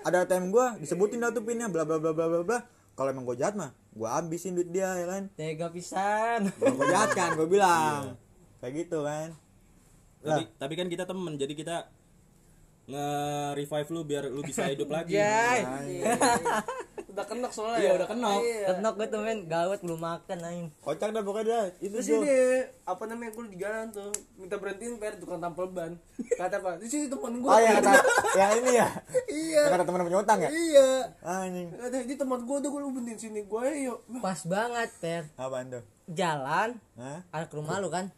[0.00, 2.58] ada ATM gua, disebutin dah tuh pinnya bla bla bla bla bla bla.
[2.92, 5.22] Kalau emang gua jahat mah, gua habisin duit dia ya kan.
[5.34, 8.16] tega pisan gua jahat kan, gua bilang.
[8.62, 9.28] Kayak gitu kan.
[10.22, 11.76] Tapi, tapi kan kita temen, jadi kita
[12.84, 15.14] nge-revive lu biar lu bisa hidup lagi.
[15.14, 15.66] Jai.
[17.12, 17.94] udah kena soalnya Iya, ya.
[17.94, 18.40] udah kenok.
[18.40, 18.66] Iya.
[18.72, 20.66] Kenok gue tuh men, gawat belum makan aing.
[20.80, 22.16] kocak dah pokoknya dah itu Terus Jo.
[22.18, 22.36] ini
[22.82, 25.92] apa namanya gue di jalan tuh minta berhentiin per tukang tampil ban.
[26.32, 26.70] Kata apa?
[26.78, 27.46] Di sini teman gue.
[27.46, 27.92] oh yang kata
[28.40, 28.88] yang ini ya
[29.28, 29.62] Iya.
[29.68, 30.88] kata teman punya utang ya Iya.
[31.20, 33.98] anjing Kata ini teman gue tuh gue lu berhentiin sini gue yuk.
[34.16, 35.22] Pas banget, Per.
[35.36, 37.20] apaan tuh Jalan, Hah?
[37.42, 38.08] ke rumah lu kan.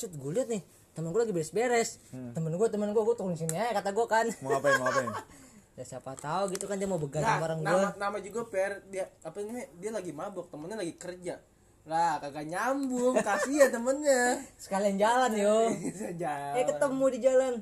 [0.00, 2.00] Set gue liat nih, temen gue lagi beres-beres.
[2.10, 4.26] Temen gue, temen gue, gue turun sini aja kata gue kan.
[4.40, 5.10] mau ngapain mau ngapain
[5.78, 7.68] Ya siapa tahu gitu kan dia mau begadang Nah, bareng gue.
[7.70, 11.36] nama, nama juga per dia apa namanya dia lagi mabok temennya lagi kerja
[11.82, 15.72] lah kagak nyambung kasihan temennya Sekalian jalan yo.
[16.16, 16.52] Jalan.
[16.54, 17.54] Eh ketemu di jalan.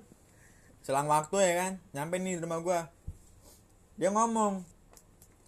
[0.80, 2.80] selang waktu ya kan nyampe nih di rumah gua
[3.94, 4.62] dia ngomong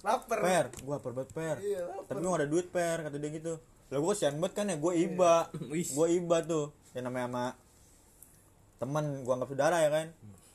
[0.01, 2.05] lapar per gua lapar banget per Iya, lapar.
[2.05, 3.55] tapi gua gak ada duit per kata dia gitu
[3.91, 5.35] lah gua kesian banget kan ya gua iba.
[5.73, 5.87] Wih.
[5.93, 6.71] gua iba tuh.
[6.95, 7.45] Yang namanya sama
[8.79, 10.07] temen gua anggap saudara ya kan.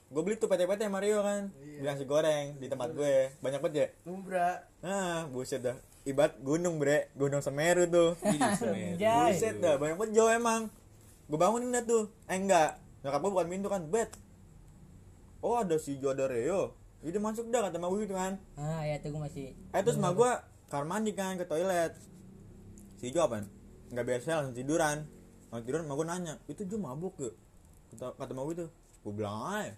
[0.08, 1.52] Gua beli tuh PT-PT sama Rio kan.
[1.52, 3.36] Beli nasi goreng di tempat gue.
[3.44, 3.88] Banyak banget ya.
[4.08, 5.76] Lumbra nah buset dah.
[6.08, 7.12] Ibat gunung bre.
[7.20, 8.16] Gunung semeru tuh.
[9.02, 9.36] Jai.
[9.36, 10.72] buset dah banyak banget jauh emang.
[11.28, 12.08] Gua bangunin dah tuh.
[12.32, 12.80] Eh enggak.
[13.04, 14.16] Nyokap gua bukan pintu kan bet.
[15.44, 16.72] Oh ada si Jo ada Rio.
[17.06, 18.40] Jadi masuk dah kata mak gue gitu kan.
[18.58, 19.54] Ah ya tuh gue masih.
[19.76, 20.32] Eh terus sama gue
[20.74, 21.94] kamar mandi kan ke toilet.
[22.96, 23.44] Si Jo apa?
[23.92, 25.04] Nggak biasa langsung tiduran.
[25.52, 27.32] Langsung tiduran sama gue nanya, itu Jo mabuk ya?
[27.94, 28.68] Kata kata mau tuh,
[29.04, 29.76] gue bilang aja.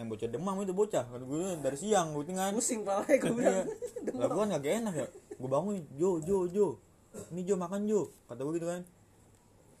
[0.00, 2.56] Yang bocah demam itu bocah, kata gue dari siang gue tinggal.
[2.56, 3.68] pusing palanya gue bilang
[4.00, 4.16] Iya.
[4.20, 5.06] Lah gue nggak enak ya.
[5.36, 6.66] Gue bangunin, Jo Jo Jo,
[7.32, 8.80] ini Jo makan Jo, kata gue gitu kan.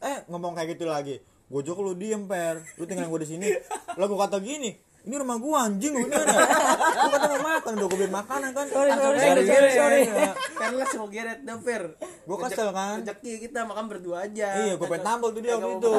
[0.04, 1.24] Eh ngomong kayak gitu lagi.
[1.48, 3.48] Gue Jo lu diem per, lu tinggal gue di sini.
[3.96, 6.44] Lah gue kata gini, ini rumah gua anjing lu bener ya.
[6.92, 8.66] Gua kata mau makan, udah gue beliin makanan kan.
[8.68, 10.00] Sorry, sorry, sorry, sorry.
[10.04, 10.32] ya.
[10.60, 11.82] kan lah semua geret dah per
[12.22, 12.96] Gua kesel kan.
[13.00, 15.94] rezeki kita makan berdua aja Iya, gue pengen tampol tuh dia waktu mau itu.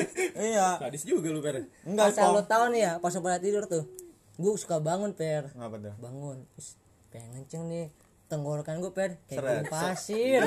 [0.50, 0.68] iya.
[0.76, 1.68] Sadis juga lu, Per.
[1.84, 3.84] Enggak, Asal lo tau nih ya, pas pada tidur tuh.
[4.34, 5.52] Gue suka bangun, Per.
[5.52, 5.94] Ngapa tuh?
[5.98, 6.36] Bangun.
[6.56, 6.68] Terus
[7.08, 7.86] pengen kenceng nih.
[8.26, 9.10] Tenggorokan gue, Per.
[9.24, 9.52] Kayak Seret.
[9.52, 10.40] gurun pasir.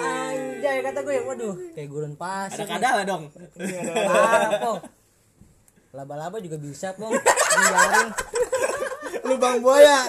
[0.00, 1.16] Anjay, kata gue.
[1.22, 2.62] Waduh, kayak gurun pasir.
[2.62, 3.22] Ada kadal dong.
[3.54, 4.78] Parah, Pong.
[5.92, 7.12] Laba-laba juga bisa, Pong.
[7.12, 8.10] Menjaring.
[9.24, 10.08] Lubang buaya.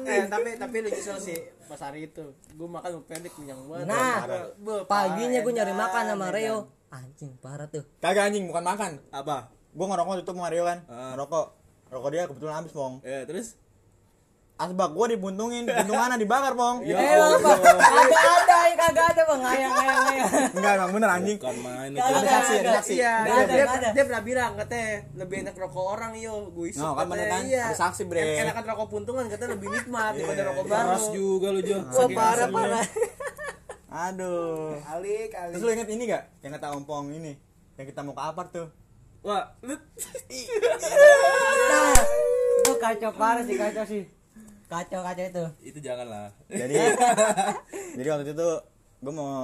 [0.00, 1.36] eh tapi tapi lu nyesel sih
[1.68, 4.24] pas hari itu gue makan pendek kenyang banget Nah,
[4.56, 6.26] Be, paginya gue nyari makan sama.
[6.32, 6.72] Reo.
[6.90, 7.86] Anjing, parah tuh.
[8.02, 8.98] Kagak anjing, bukan makan.
[9.14, 9.46] Apa?
[9.70, 10.82] Gua ngerokok tutup sama Rio kan.
[10.90, 11.14] Ah.
[11.14, 11.46] Ngerokok.
[11.86, 12.98] Rokok dia kebetulan habis, Pong.
[13.06, 13.54] Ya, terus
[14.60, 16.84] Asbak gua dibuntungin, buntungannya dibakar, Pong.
[16.84, 17.50] Eh, apa?
[17.56, 19.40] Kagak ada, ya, kagak ada, Bang.
[19.40, 20.28] Ngayang, ngayang, ngayang.
[20.52, 21.36] Enggak, emang bener anjing.
[21.40, 22.04] bukan main itu.
[22.04, 22.92] ada, saksi, ada saksi.
[22.92, 23.64] Iya, dia, dia,
[23.96, 27.40] dia pernah bilang katanya lebih enak rokok orang yo, gue isep No, kan bener kan?
[27.48, 27.64] Iya.
[27.72, 28.20] Ada saksi, bre.
[28.20, 30.88] En- Enakan rokok puntungan katanya lebih nikmat daripada rokok baru.
[30.92, 31.76] Keras juga lu, Jo.
[31.80, 32.84] Wah, parah, parah.
[33.90, 34.76] Aduh.
[34.86, 35.56] Alik, alik.
[35.56, 36.22] Terus lu inget ini gak?
[36.44, 37.32] Yang kata ompong ini.
[37.74, 38.68] Yang kita mau ke apart tuh.
[39.20, 39.80] Wah, lu Nah,
[42.60, 44.04] itu kacau parah sih, kacau sih.
[44.70, 45.44] Kacau, kacau itu.
[45.66, 46.30] itu janganlah.
[46.46, 46.78] Jadi
[47.98, 48.62] jadi waktu itu tuh
[49.02, 49.34] gua mau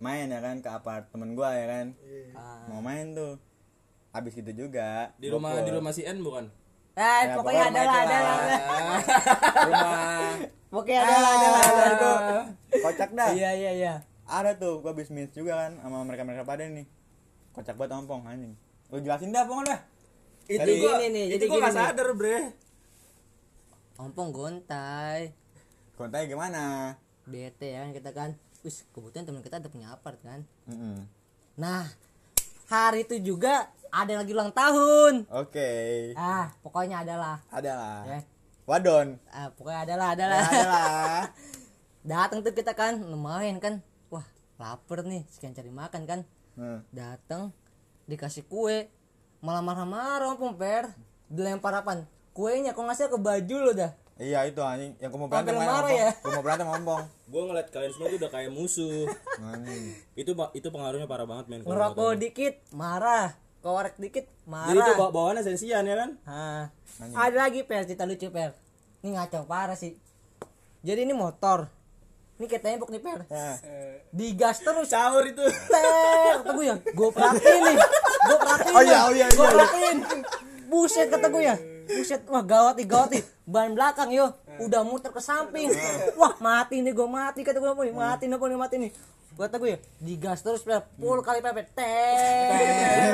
[0.00, 1.86] main ya kan ke apart temen gua ya kan.
[2.32, 2.64] Ah.
[2.72, 3.36] Mau main tuh.
[4.16, 5.12] Habis gitu juga.
[5.20, 6.48] Di rumah di rumah si N bukan?
[6.94, 8.36] Eh, Ya, pokoknya ada pokoknya lah, itu ada lah.
[8.38, 8.48] lah.
[9.68, 9.92] rumah
[10.72, 11.92] Pokoknya ada lah, ada lah, ada lah.
[11.92, 13.28] Itu kocak dah.
[13.36, 13.94] Iya, iya, iya.
[14.24, 16.88] Ada tuh gua habis minus juga kan sama mereka-mereka pada nih.
[17.52, 18.56] Kocak banget ompong anjing.
[18.88, 19.80] Lu jelasin dah pokoknya dah.
[20.44, 22.36] itu Jadi gua, gini nih, itu jadi gua nggak sadar, Bre.
[23.94, 25.30] Ompong gontai.
[25.94, 26.62] Kontaknya gimana?
[27.24, 28.34] Bete ya kita kan.
[28.66, 30.42] Wis, kebetulan teman kita ada punya apart kan.
[30.66, 31.06] Mm-mm.
[31.54, 31.86] Nah,
[32.66, 35.30] hari itu juga ada yang lagi ulang tahun.
[35.30, 35.70] Oke.
[36.18, 38.02] Ah, pokoknya adalah Ada lah.
[38.08, 38.20] ya.
[38.64, 39.08] Wadon.
[39.30, 40.40] Ah, pokoknya adalah, Ya, adalah.
[40.42, 41.22] ada lah.
[42.10, 43.78] Datang tuh kita kan lumayan kan.
[44.10, 44.26] Wah,
[44.58, 46.20] lapar nih, sekian cari makan kan.
[46.58, 46.82] Hmm.
[46.90, 47.54] Datang
[48.04, 48.90] dikasih kue,
[49.38, 50.90] malah marah-marah Ompong per.
[51.28, 52.10] Dilempar apaan?
[52.34, 53.94] Kuenya kok ngasih ke baju lo dah.
[54.14, 55.98] Iya itu anjing yang gua mau berantem marah ompong.
[55.98, 56.10] ya?
[56.22, 57.02] Gua mau berantem sama ompong.
[57.30, 59.06] Gua ngeliat kalian semua tuh udah kayak musuh.
[59.38, 59.84] Anjing.
[60.14, 61.62] itu itu pengaruhnya parah banget, men.
[61.62, 63.38] Ngerokok dikit, marah.
[63.64, 64.98] Korek dikit, Jadi itu marah.
[65.00, 66.10] bawa bawaannya sensian ya kan?
[66.28, 67.16] Anjing.
[67.16, 68.52] ada lagi per cerita lucu per.
[69.00, 69.96] Ini ngaco parah sih.
[70.84, 71.70] Jadi ini motor.
[72.36, 73.24] Ini kayak tembok nih per.
[73.30, 73.56] Ya.
[74.10, 74.90] Digas terus.
[74.90, 75.42] Sahur itu.
[75.42, 77.76] Ter, kata gue ya, gue perhatiin nih,
[78.26, 78.74] gue perhatiin.
[78.74, 79.54] Oh iya, oh iya, gue iya.
[79.54, 79.98] perhatiin.
[80.68, 83.22] Buset kata gue ya, buset, wah gawat nih, gawat nih.
[83.44, 85.68] Ban belakang yo, udah muter ke samping.
[86.16, 88.90] Wah mati nih, gue mati kata gue nih, mati nih, nih mati nih.
[89.34, 92.54] Kata gue ya, digas terus per, full kali pepet, ter,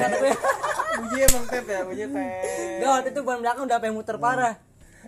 [0.05, 0.33] kata gue.
[1.01, 2.81] Uji emang pep ya, uji pep.
[2.85, 4.55] Gawat itu ban belakang udah pengen muter parah.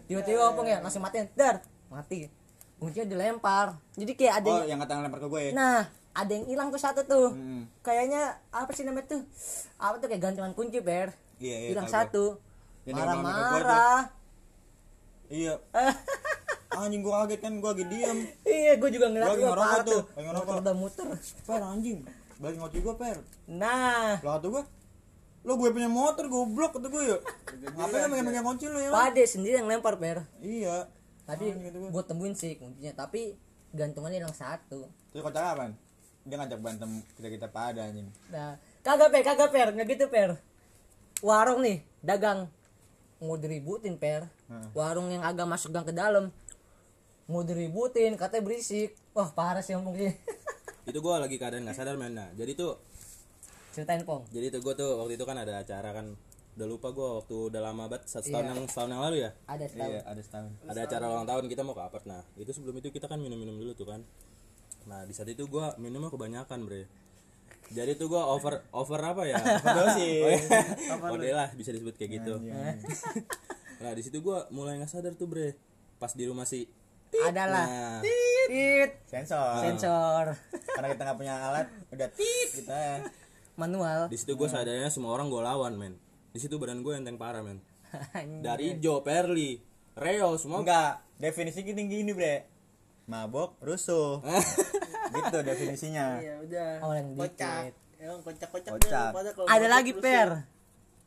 [0.09, 2.33] Tiba-tiba opong ya, langsung matiin, dar, mati.
[2.81, 3.79] Kuncinya dilempar.
[3.95, 5.45] Jadi kayak ada Oh, yang kata lempar ke gue.
[5.55, 7.65] Nah, ada yang hilang tuh satu tuh Hmm.
[7.81, 9.23] kayaknya apa sih namanya tuh
[9.81, 12.37] apa tuh kayak gantungan kunci per Iya, iya, hilang satu
[12.83, 12.99] gua tuh.
[12.99, 14.01] marah-marah
[15.31, 15.55] iya.
[16.73, 18.19] Anjing gua kaget kan gua lagi diem.
[18.49, 20.49] Iya gue juga ngeliat Gua lagi gua ngerokok tuh, tuh lagi ngerokok.
[20.49, 21.07] motor udah muter.
[21.45, 21.99] Per anjing.
[22.41, 23.17] Balik ngoci gua per.
[23.45, 24.17] Nah.
[24.25, 24.65] Lah kata gua
[25.43, 27.19] lo gue punya motor goblok kata gue ya.
[27.75, 30.23] Ngapain lo megang-megang kunci lo ya pade sendiri yang lempar per.
[30.39, 30.87] Iya.
[31.27, 31.91] Tadi gua.
[31.93, 33.35] gue temuin sih kuncinya tapi
[33.75, 34.87] gantungannya hilang satu.
[35.13, 35.75] Terus kocak apaan
[36.23, 38.07] dia ngajak berantem kita kita pada anjing.
[38.31, 38.55] Nah
[38.87, 39.69] kagak per kagak per.
[39.75, 40.31] Nggak gitu per.
[41.21, 42.47] Warung nih dagang
[43.23, 44.27] mau diributin per.
[44.51, 44.67] Heeh.
[44.75, 46.35] warung yang agak masuk gang ke dalam.
[47.25, 48.99] Mau diributin katanya berisik.
[49.15, 50.11] Wah parah sih ngomong sih
[50.91, 52.13] itu gue lagi keadaan nggak sadar men.
[52.13, 52.75] Nah jadi tuh
[53.71, 54.27] ceritain pong.
[54.29, 56.19] Jadi tuh gue tuh waktu itu kan ada acara kan.
[56.53, 58.51] Udah lupa gue waktu udah lama banget satu tahun Iya.
[58.53, 59.31] yang setahun yang lalu ya?
[59.47, 59.89] Ada setahun.
[59.89, 60.51] Iya ada setahun.
[60.67, 63.57] Ada acara ulang tahun kita mau ke apart nah itu sebelum itu kita kan minum-minum
[63.57, 64.03] dulu tuh kan.
[64.85, 66.85] Nah di saat itu gue minumnya kebanyakan bre
[67.73, 69.41] jadi tuh gue over over apa ya?
[69.41, 70.45] Overdosis.
[71.01, 72.35] Kode lah bisa disebut kayak gitu.
[73.83, 75.59] Nah di situ gue mulai nggak sadar tuh bre.
[75.99, 76.63] Pas di rumah si
[77.19, 77.67] adalah.
[77.67, 77.99] Nah.
[78.47, 79.59] Tit sensor.
[79.59, 80.39] Sensor.
[80.79, 82.97] Karena kita nggak punya alat udah tit kita ya.
[83.59, 84.07] Manual.
[84.07, 85.99] Di situ gue sadarnya semua orang gue lawan men.
[86.31, 87.59] Di situ badan gue enteng parah men.
[88.39, 89.59] Dari Joe Perli
[89.99, 91.03] Reo semua enggak.
[91.19, 92.47] Definisi gini gini bre.
[93.11, 94.23] Mabok rusuh
[95.13, 96.07] gitu definisinya.
[96.19, 96.71] Iya udah.
[96.81, 97.73] Oh, kocak.
[98.03, 99.09] Emang kocak-kocak Kocak.
[99.15, 100.29] pada kalau ada lagi per.
[100.33, 100.41] Ya.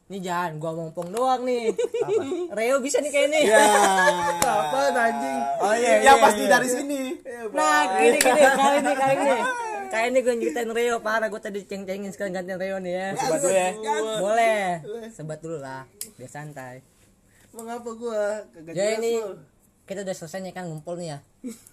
[0.05, 1.73] ini jangan gua ngompong doang nih.
[2.53, 3.41] Reo bisa nih kayak ini
[4.45, 5.39] Apa anjing?
[5.59, 6.51] oh iya Ya iya, pasti iya.
[6.53, 7.01] dari sini.
[7.51, 9.37] nah gini gini kali ini kali ini.
[9.85, 11.27] Kayak ini gue nyeritain Reo parah.
[11.27, 13.07] Gue tadi ceng-cengin sekarang gantiin Reo nih ya.
[13.17, 13.69] Sebat dulu ya.
[14.21, 14.61] boleh.
[15.09, 15.83] Sebat dulu lah
[16.15, 16.85] biar santai.
[17.51, 19.31] Mengapa gua kagak jadi jelas ini lu?
[19.85, 21.19] Kita udah selesai nih kan ngumpul nih ya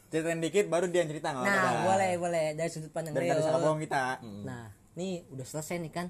[0.07, 1.85] ceritain dikit baru dia cerita nggak nah apa-apa.
[1.87, 4.05] boleh boleh dari sudut pandang dan Reo dari salah bohong kita
[4.43, 6.07] Nah, nih udah selesai nih kan.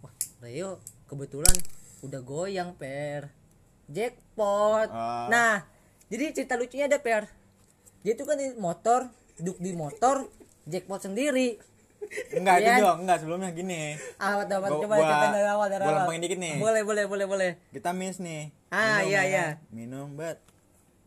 [0.00, 1.56] Wah, Rio kebetulan
[2.00, 3.34] udah goyang per
[3.88, 4.88] jackpot.
[4.88, 5.26] Ah.
[5.26, 5.54] Nah,
[6.06, 7.26] jadi cerita lucunya ada per.
[8.00, 10.28] Dia tuh kan di motor, duduk di motor,
[10.64, 11.58] jackpot sendiri.
[12.30, 12.84] enggak itu Iya.
[12.84, 15.96] dong enggak sebelumnya gini Ah, apa Gua- coba gua- cerita dari awal dari awal.
[15.98, 16.54] lempengin dikit nih.
[16.56, 17.50] Boleh, boleh, boleh, boleh.
[17.70, 19.44] kita miss nih Ah, Minum iya, ya iya.
[19.48, 19.56] kan?
[19.70, 20.36] minum bet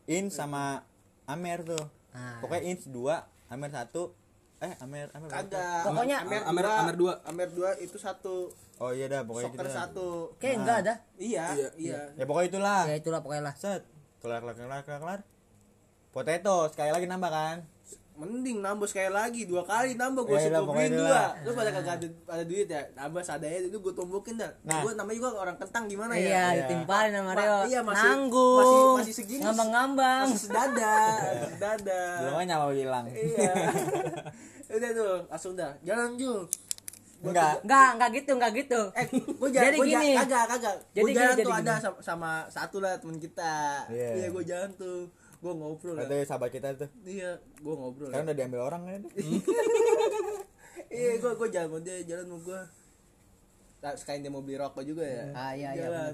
[0.08, 0.82] in sama
[1.26, 2.40] Amer tuh Ah.
[2.40, 4.16] pokoknya in dua Amer satu
[4.58, 5.30] eh Amer Amer?
[5.30, 5.86] Kagak.
[5.86, 6.78] Pokoknya Amer Amer- dua.
[6.82, 7.14] Amer dua.
[7.24, 8.50] Amer dua itu satu.
[8.78, 9.76] oh iya dah pokoknya Soker dah.
[9.76, 10.08] satu.
[10.38, 10.94] Kayak enggak ada.
[11.16, 12.00] Iya, Iya, iya.
[12.14, 13.56] ya pokoknya itulah Ya itulah pokoknya lah.
[13.56, 13.86] set
[14.18, 15.20] kelar kelar kelar kelar kelar
[16.10, 17.58] potato sekali lagi nambah kan
[18.18, 21.22] Mending nambah sekali lagi dua kali nambah gue Ya suka pokoknya beliin dua.
[21.40, 22.82] Lu pada kagak ada, ada duit ya?
[22.92, 24.50] Nambah seadanya itu gue tumbukin dah.
[24.64, 24.82] Nah.
[24.82, 26.34] Gue namanya juga orang kentang gimana Iya, ya?
[26.34, 26.50] Iya.
[26.60, 27.58] ditimpalin sama Ma- Rio.
[27.68, 28.58] iya, masih- Nanggung.
[28.58, 29.42] masih- masih segini.
[29.42, 30.26] Ngambang-ngambang.
[30.28, 30.96] Masih sedada,
[31.48, 32.02] sedada.
[32.20, 33.54] belum nyawa hilang Iya.
[34.76, 35.72] Udah tuh, langsung dah.
[35.80, 36.42] Jalan Jul.
[37.20, 38.82] Enggak Enggak, enggak gitu, enggak gitu.
[38.94, 40.10] Eh, gue jalan, Jadi gua gini.
[40.10, 40.76] jalan, kagak, kagak.
[40.88, 41.62] Jadi Gue gini, jalan jadi tuh gini.
[41.64, 43.56] ada sama, sama satu lah temen kita.
[43.88, 44.10] Iya.
[44.16, 45.00] Iya, gue jalan tuh.
[45.38, 46.10] Gue ngobrol lah.
[46.10, 48.10] Kata sahabat kita tuh Iya, gue ngobrol.
[48.10, 49.02] sekarang udah diambil orang kan
[50.98, 52.62] Iya, gue gue jalan dia, jalan sama gue.
[53.78, 55.24] Nah, sekalian dia mau beli rokok juga ya.
[55.36, 56.14] Ah, iya, iya, Jalan.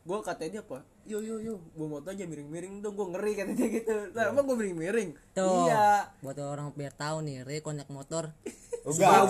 [0.00, 0.78] Gue katanya dia apa?
[1.04, 3.94] Yo yo yo, gue mau aja miring-miring dong, gue ngeri kata dia gitu.
[4.10, 5.10] Nah, emang gue miring-miring.
[5.32, 5.66] Tuh.
[5.66, 6.08] Iya.
[6.18, 8.32] Buat orang biar tahu nih, Rio konyak motor.
[8.80, 9.28] Jangan,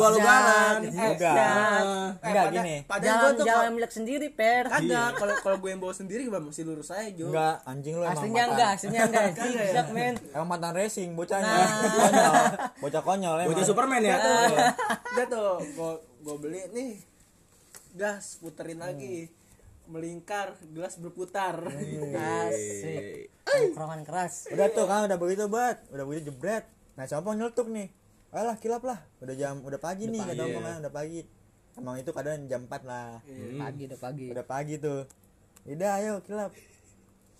[0.78, 1.83] Eh, udah jangan.
[2.22, 4.64] enggak pada- gini Padahal gue tuh jangan kalau- milik sendiri, Per.
[4.68, 7.26] kagak kalau kalau gue yang bawa sendiri gimana mesti lurus aja Jo.
[7.28, 9.26] enggak anjing lu emang Aslinya enggak, aslinya enggak.
[9.66, 10.14] Siap, men.
[10.30, 11.66] emang mantan racing bocahnya Nah.
[11.90, 12.35] konyol
[12.80, 14.16] bocah konyol emang bocah Superman ya
[15.11, 16.90] Udah tuh, gue gue beli nih
[17.92, 19.26] gas puterin lagi
[19.90, 21.59] melingkar gelas berputar.
[21.66, 23.35] Asik.
[23.44, 24.46] Nongkrongan keras.
[24.48, 25.83] udah tuh kan udah begitu bat.
[25.90, 26.64] Udah begitu jebret.
[26.94, 27.90] Nah siapa nyeletuk nih.
[28.31, 29.03] Alah kilap lah.
[29.18, 31.20] Udah jam udah pagi nih kata omong kan udah pagi.
[31.74, 33.18] Emang itu kadang jam 4 lah.
[33.59, 34.26] Pagi udah pagi.
[34.31, 35.03] udah pagi tuh.
[35.66, 36.55] Udah ayo kilap.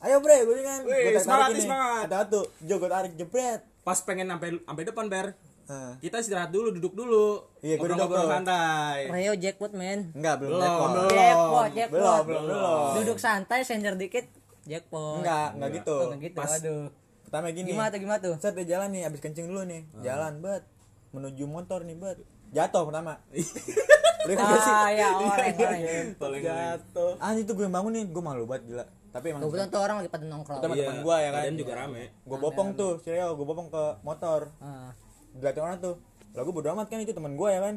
[0.01, 0.81] Ayo bre gue kan.
[0.89, 1.65] Wih, gue semangat, tarik ini.
[1.69, 2.03] semangat.
[2.09, 3.63] ada tuh jo gue tarik jebret.
[3.87, 5.27] Pas pengen sampai sampai depan ber
[5.71, 8.27] Nah, kita istirahat dulu duduk dulu Iya, gua duduk tuh.
[8.27, 10.11] santai Rio jackpot, men.
[10.13, 10.91] enggak belum Belum, jackpot.
[10.91, 11.11] belum.
[11.15, 11.95] Jackpot, jackpot.
[11.95, 14.27] belum belum belum Duduk santai, sender dikit,
[14.65, 15.23] jackpot.
[15.23, 16.37] enggak enggak gitu Oh, enggak gitu.
[16.37, 16.85] Pas- Aduh.
[17.23, 18.35] pertama gini Gimana tuh, gimana tuh?
[18.37, 20.67] set jalan nih abis kencing dulu nih jalan bet
[21.11, 22.19] menuju motor nih bet
[22.51, 23.15] jatuh pertama
[24.27, 26.07] lu kan sih Ah, ya, orang, orang.
[26.19, 29.69] Paling jatuh ah itu gue yang bangun nih gue malu banget gila tapi emang Kebetulan
[29.69, 30.59] tuh orang lagi pada nongkrong.
[30.61, 31.43] Sama temen gua ya kan.
[31.45, 34.91] dan juga rame gue bopong tuh si Reo gue bopong ke motor Ah.
[35.37, 35.95] Diliatin orang tuh
[36.31, 37.75] lah gue bodo amat kan itu teman gue ya kan?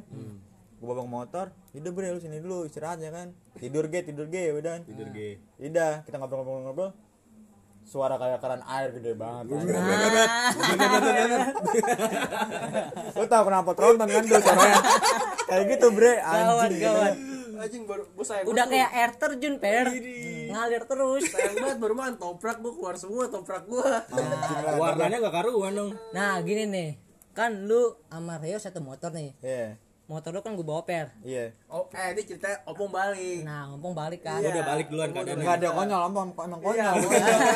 [0.78, 3.34] Gue bopong motor udah bre lu sini dulu istirahat ya kan?
[3.58, 5.42] Tidur ge tidur ge udah tidur ge.
[5.58, 6.94] Udah kita ngobrol-ngobrol-ngobrol
[7.84, 9.60] suara kayak keran air gede banget lu
[13.28, 14.80] tau kenapa tronton kan tuh suaranya
[15.52, 16.13] kayak gitu bre.
[16.24, 17.13] Gawat anjing gawat.
[17.54, 19.88] anjing baru gue sayang Udah kayak air terjun, Per.
[20.52, 21.24] Ngalir terus.
[21.32, 23.89] sayang banget baru makan toprak gue keluar semua toprak gue
[24.80, 25.92] warnanya gak karuan dong.
[26.12, 26.89] Nah, gini nih.
[27.34, 29.34] Kan lu sama Rio satu motor nih.
[29.39, 31.08] iya Motor lu kan gue bawa, Per.
[31.24, 34.38] iya oh eh ini cerita opung balik Nah, ngomong balik kan.
[34.38, 36.93] Gua udah balik duluan keadaannya nggak ada konyol emang emang Iya, konyol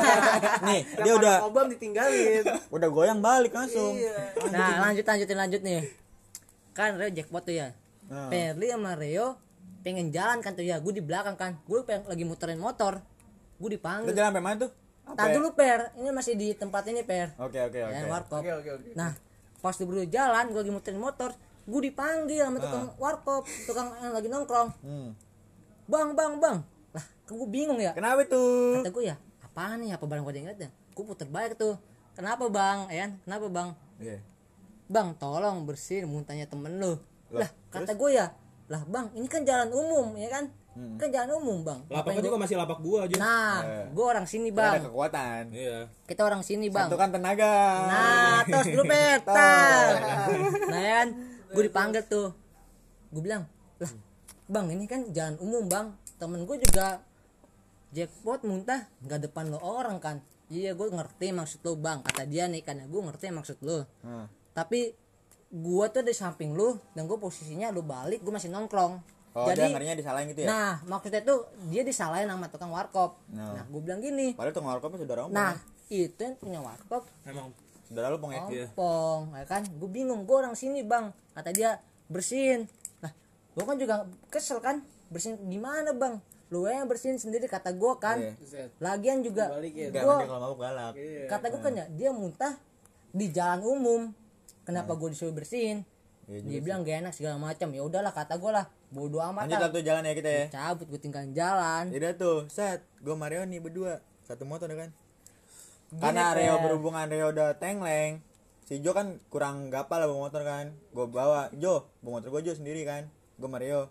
[0.67, 5.81] nih dia udah obam ditinggalin udah goyang balik langsung iya Nah, lanjut lanjutin lanjut nih.
[6.71, 7.75] Kan Rio jackpot tuh ya.
[8.07, 8.31] Nah.
[8.31, 9.35] Perli sama Rio
[9.81, 10.79] pengen jalan kan tuh ya.
[10.79, 11.59] Gue di belakang kan.
[11.63, 13.03] Gue pengen lagi muterin motor.
[13.57, 14.13] Gue dipanggil.
[14.13, 14.71] jalan sampai mana tuh
[15.07, 17.35] Tadi dulu Per, ini masih di tempat ini Per.
[17.37, 18.39] oke oke Ya, oke warkop.
[18.39, 19.11] oke oke oke Nah,
[19.61, 21.33] pas diburu jalan, gue lagi muterin motor,
[21.67, 24.69] gue dipanggil sama tukang warkop, tukang yang lagi nongkrong.
[24.85, 25.09] Hmm.
[25.87, 26.57] Bang, bang, bang.
[26.93, 27.95] Lah, gue bingung ya.
[27.95, 29.95] kenapa tuh Kata gue ya, apaan nih?
[29.95, 30.69] Apa barang gue ingat ya?
[30.93, 31.75] Gue puter balik tuh.
[32.17, 32.89] Kenapa bang?
[32.89, 33.69] Ayan, kenapa bang?
[34.01, 34.19] Iya.
[34.87, 36.95] Bang, tolong bersihin muntahnya temen lu.
[37.33, 38.31] Lah, Lah, kata gue ya,
[38.71, 40.47] lah bang, ini kan jalan umum, ya kan?
[40.95, 41.79] Kan jalan umum bang.
[41.83, 43.85] lapaknya Ngapain juga gua- masih lapak gua aja Nah, Eh.
[43.87, 44.85] gue orang sini Nggak ada bang.
[44.85, 46.87] kekuatan iya Kita orang sini bang.
[46.87, 49.89] satu kan tenaga Nah, terus dulu petar.
[50.67, 51.07] Nah, ya kan,
[51.47, 52.29] gue dipanggil tuh.
[53.07, 53.45] Gue bilang,
[53.77, 53.91] lah,
[54.45, 55.87] bang ini kan jalan umum bang.
[56.15, 56.99] Temen gue juga
[57.89, 60.19] jackpot muntah nggak depan lo orang kan.
[60.47, 61.99] Iya, gue ngerti maksud lo bang.
[62.01, 63.83] Kata dia nih, karena gue ngerti maksud lo.
[63.99, 64.27] Hmm.
[64.51, 64.95] Tapi
[65.47, 69.16] gue tuh di samping lu dan gue posisinya lu balik, gue masih nongkrong.
[69.37, 73.21] Oh dia Jadi, ngerinya disalahin gitu ya nah maksudnya tuh dia disalahin sama tukang warkop.
[73.29, 73.61] Nah.
[73.61, 74.33] Nah, gue bilang gini.
[74.33, 75.53] padahal tuh warkopnya saudara om Nah,
[75.93, 77.53] itu yang punya warkop emang
[77.87, 78.51] saudara lu pong ya Oh.
[78.51, 78.67] Iya.
[78.73, 79.61] Ompong, ya kan?
[79.63, 81.15] Gue bingung, gue orang sini bang.
[81.31, 81.79] Kata dia
[82.11, 82.67] bersihin.
[82.99, 83.11] Nah,
[83.55, 83.95] gue kan juga
[84.27, 86.19] kesel kan, bersihin gimana bang?
[86.51, 88.19] Lu yang bersihin sendiri kata gue kan.
[88.19, 88.33] Iya.
[88.35, 88.69] Buset.
[88.83, 90.93] Lagian juga, gue mabuk galak
[91.31, 92.59] kata gue kan ya dia muntah
[93.15, 94.01] di jalan umum.
[94.67, 95.87] Kenapa gue disuruh bersihin?
[96.27, 97.71] Juga dia bilang gak enak segala macam.
[97.71, 100.99] Ya udahlah kata gue lah, bodo amat lanjut tuh jalan ya kita ya Cabut gue
[100.99, 101.87] tinggalin jalan.
[101.87, 102.83] Udah tuh, set.
[102.99, 104.03] Gue Mario nih berdua.
[104.27, 104.91] Satu motor kan.
[105.87, 106.43] Karena Per.
[106.43, 108.19] Reo berhubungan Reo udah tengleng.
[108.67, 110.75] Si Jo kan kurang gapal lah bawa motor kan.
[110.91, 113.07] Gue bawa Jo, bawa motor gue Jo sendiri kan.
[113.39, 113.87] Gue Mario.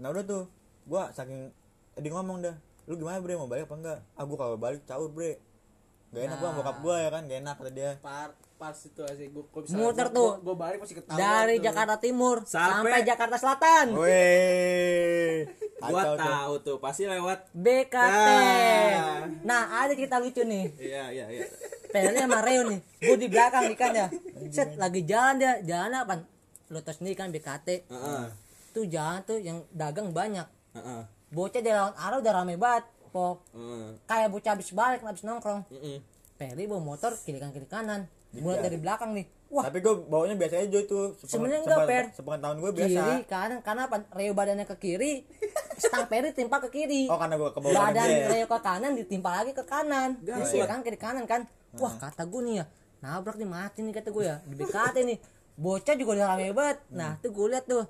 [0.00, 0.48] Nah udah tuh,
[0.88, 1.52] gue saking
[1.92, 2.56] tadi ngomong dah.
[2.88, 3.98] Lu gimana bre mau balik apa enggak?
[4.16, 5.36] Ah gue kalau balik caur bre.
[6.16, 6.56] Gak enak gua Nah.
[6.64, 7.90] bokap gue ya kan, gak enak kata dia.
[8.00, 10.36] par pas itu aja gue kok Muter tuh.
[10.38, 11.64] gue balik masih ketawa Dari tuh.
[11.64, 13.86] Jakarta Timur Sampai- sampai Jakarta Selatan.
[13.92, 15.44] Weh.
[15.78, 16.24] gua Kacau tuh.
[16.24, 18.28] tahu tuh pasti lewat BKT.
[18.32, 19.24] Nah.
[19.44, 20.72] Nah, ada cerita lucu nih.
[20.78, 21.44] iya iya iya
[21.86, 22.80] Pedalnya sama Reo nih.
[22.98, 24.06] Gue di belakang nih kan ya.
[24.48, 25.52] Set lagi jalan dia.
[25.62, 26.14] Jalan apa?
[26.66, 27.68] Lo tau sendiri kan BKT.
[27.86, 28.24] Heeh.
[28.72, 30.44] Tuh jalan tuh yang dagang banyak.
[30.72, 31.00] Heeh.
[31.28, 32.84] Bocah di lawan arah udah rame banget.
[33.06, 33.36] Pok.
[33.50, 33.86] Heeh.
[34.04, 35.62] Kayak bocah habis balik, habis nongkrong.
[35.70, 36.00] Heeh.
[36.34, 38.00] Peri bawa motor kiri kanan kiri kanan.
[38.42, 39.26] Mulai dari belakang nih.
[39.46, 41.14] Wah, Tapi gue bawanya biasa aja tuh.
[41.22, 42.04] Sebenarnya enggak, Per.
[42.18, 42.98] Sepengetahuan gue biasa.
[42.98, 43.96] kiri kanan karena apa?
[44.10, 45.22] Reo badannya ke kiri,
[45.82, 47.06] stang Peri timpa ke kiri.
[47.06, 48.26] Oh karena gue ke bawah badan dia.
[48.26, 50.66] Reo ke kanan ditimpa lagi ke kanan ya.
[50.66, 51.46] kanan kiri kanan kan
[51.80, 52.64] wah kata gue nih ya
[53.04, 55.18] nabrak nih mati nih kata gue ya di BKT nih
[55.56, 57.84] bocah juga udah rame banget nah tuh gue lihat tuh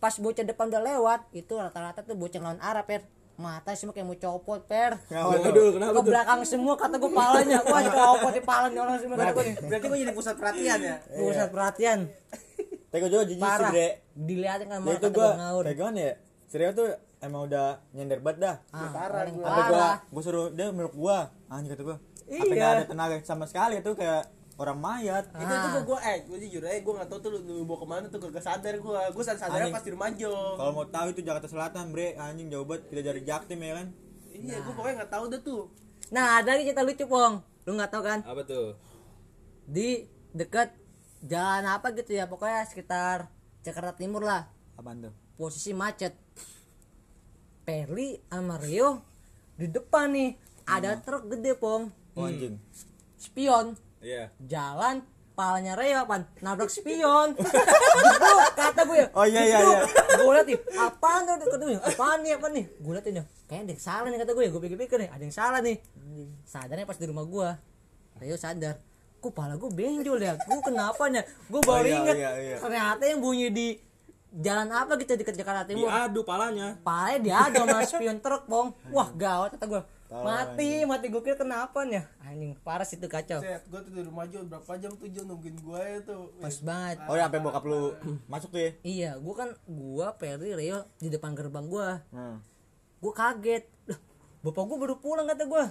[0.00, 3.04] pas bocah depan udah lewat itu rata-rata tuh bocah lawan arah per
[3.40, 5.68] mata semua kayak mau copot per Kenapa tuh?
[5.72, 6.04] Kenapa ke tuh?
[6.06, 9.98] belakang semua kata gue palanya wah copot di palanya orang semua kata gue berarti gue
[9.98, 11.98] jadi pusat perhatian ya pusat perhatian
[12.86, 13.88] Tapi gue juga jijik sih bre.
[14.12, 16.14] dilihatin kan Ya kata gue gue ngaur kayak gimana ya?
[16.44, 18.56] Serius tuh emang udah nyender banget dah.
[18.70, 19.22] ah, parah.
[19.22, 21.30] Sampai gua parah gua suruh dia meluk gua.
[21.46, 21.96] Anjing kata gua.
[21.96, 22.50] Apa Iya.
[22.50, 24.26] nggak ada tenaga sama sekali tuh kayak
[24.60, 25.24] orang mayat.
[25.32, 27.86] itu tuh gue eh gue jujur aja gue nggak tahu tuh lu, lu bawa ke
[27.88, 29.72] mana tuh gak sadar gue gue sadar Anjing.
[29.72, 32.12] pas di rumah Kalau mau tahu itu Jakarta Selatan, Bre.
[32.20, 32.92] Anjing jauh banget.
[32.92, 33.88] Kita dari Jaktim ya kan.
[34.36, 35.62] iya gue pokoknya nggak tahu dah tuh.
[36.12, 37.40] Nah ada lagi cerita lucu pong.
[37.64, 38.20] Lu nggak tahu kan?
[38.28, 38.76] Apa tuh?
[39.64, 40.04] Di
[40.36, 40.76] dekat
[41.24, 43.32] jalan apa gitu ya pokoknya sekitar
[43.64, 44.44] Jakarta Timur lah.
[44.76, 45.14] Apaan tuh?
[45.40, 46.12] posisi macet.
[47.64, 49.00] Perli sama Rio
[49.56, 50.36] di depan nih.
[50.68, 51.88] Ada truk gede pong.
[52.12, 52.60] Oh anjing.
[53.20, 54.32] spion iya.
[54.40, 57.32] Jalan palanya Rio apa nabrak spion.
[57.32, 58.30] Gitu
[58.60, 59.80] kata gue Oh iya iya iya.
[60.20, 61.48] gue liat nih apaan tuh?
[61.48, 62.64] Kata gue apaan nih apa nih?
[62.76, 64.44] Gue liat ini kayaknya ada yang salah nih kata gue.
[64.52, 65.76] Gue pikir-pikir nih ada yang salah nih.
[66.44, 67.48] Sadarnya pas di rumah gue.
[68.20, 68.76] Rio sadar.
[69.20, 71.24] Kok pala gue benjol ya gue kenapa nya?
[71.48, 72.56] Gue baru Oh, iya, inget iya, iya.
[72.56, 73.68] ternyata yang bunyi di
[74.30, 75.90] jalan apa gitu di Jakarta Timur?
[75.90, 76.78] Diadu palanya.
[76.80, 78.70] Palanya diadu sama spion truk bong.
[78.90, 83.38] Wah gawat kata gue mati mati gue kira kenapa nya anjing parah situ kacau.
[83.38, 86.34] Set gue tuh di rumah Jo berapa jam tuh Jo nungguin gue ya tuh.
[86.38, 86.96] Pas banget.
[87.06, 87.94] Oh ya sampai bokap lu
[88.26, 88.70] masuk tuh ya.
[88.82, 92.42] iya gue kan gue Perry Rio di depan gerbang gue Hmm.
[92.98, 93.64] gue kaget.
[93.86, 93.98] Lah,
[94.42, 95.64] bapak gue baru pulang kata gue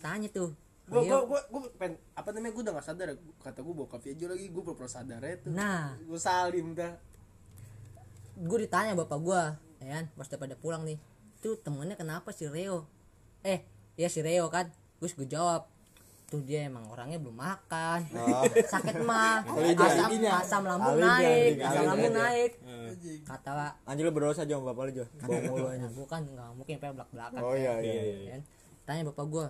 [0.00, 0.56] tanya tuh.
[0.82, 1.24] Gua Rio.
[1.24, 3.08] gua gua gua pen, apa namanya gua udah gak sadar.
[3.38, 5.52] Kata gua bokap Ejo lagi gua pura-pura sadar ya tuh.
[5.54, 5.94] Nah.
[6.04, 6.92] Gua salim dah.
[8.42, 9.42] Gue ditanya bapak gue
[9.82, 10.98] ya kan pas pada pulang nih
[11.42, 12.86] tuh temennya kenapa si Reo?
[13.42, 13.66] Eh
[13.98, 14.70] ya si Reo kan.
[15.02, 15.66] Terus gue jawab
[16.30, 18.06] tuh dia emang orangnya belum makan.
[18.72, 19.42] Sakit mah
[19.74, 22.52] asam asam lambung naik asam lambung naik.
[23.26, 23.72] Kata pak.
[23.90, 25.04] Anjir lu berdosa aja sama bapak lu Jo.
[25.26, 25.82] Bohong mulu aja.
[25.82, 28.02] nah, gue kan nggak mungkin pengen belak belakan Oh iya iya.
[28.06, 28.30] iya.
[28.38, 28.42] kan?
[28.86, 29.46] Tanya bapak gue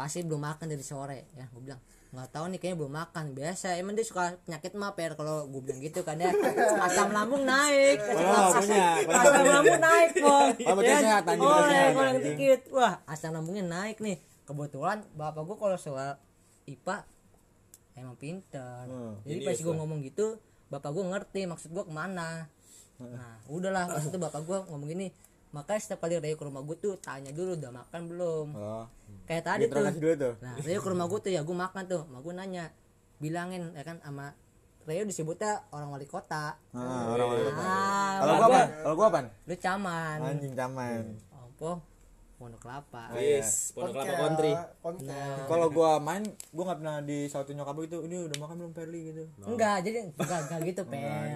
[0.00, 1.28] pasti belum makan dari sore.
[1.36, 1.76] Ya gue bilang
[2.10, 3.24] nggak tahu nih kayaknya belum makan.
[3.36, 6.32] Biasa emang dia suka penyakit mah per kalau gue bilang gitu kan ya.
[6.80, 12.60] Asam lambung naik nggak punya, asam lambung naik kok Oh, berarti sehat, oh dikit.
[12.72, 14.16] Wah asam lambungnya naik nih.
[14.48, 16.16] Kebetulan bapak gue kalau soal
[16.64, 17.04] IPA
[18.00, 18.88] emang pinter.
[18.88, 20.40] Hmm, jadi pas gue ngomong gitu
[20.72, 22.48] bapak gue ngerti maksud gue ke mana.
[22.96, 25.12] Nah udahlah pas itu bapak gue ngomong gini
[25.50, 28.86] makanya setiap kali Rio ke rumah gue tuh tanya dulu udah makan belum Oh.
[29.24, 30.34] kayak tadi tuh dulu tuh.
[30.38, 32.64] nah Rio ke rumah gue tuh ya gue makan tuh sama gue nanya
[33.16, 34.30] bilangin ya kan sama
[34.82, 37.54] Rio disebutnya orang wali kota Nah, orang orang.
[37.54, 38.60] ah Kalau gua apa?
[38.80, 39.20] Kalau gua apa?
[39.44, 41.02] lu caman Anjing caman.
[41.30, 41.70] apa
[42.40, 44.52] pondok kelapa Wis, pondok kelapa country.
[44.80, 45.36] Konten.
[45.44, 47.98] Kalau gua main, gua nggak pernah disautin nyokap gua gitu.
[48.00, 49.22] Ini udah makan belum Perli gitu.
[49.44, 50.80] enggak jadi enggak enggak gitu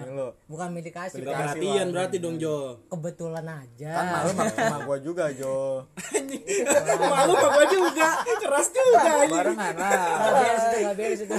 [0.09, 0.33] lu.
[0.49, 2.81] bukan milik kasih Enggak perhatian berarti dong Jo.
[2.89, 5.85] kebetulan aja Kan malu sama gua juga, Jo.
[6.97, 8.09] Malu sama gua juga.
[8.25, 9.11] Keras juga.
[9.29, 9.93] Barengan lah.
[10.09, 11.35] Nggak beres itu nggak beres itu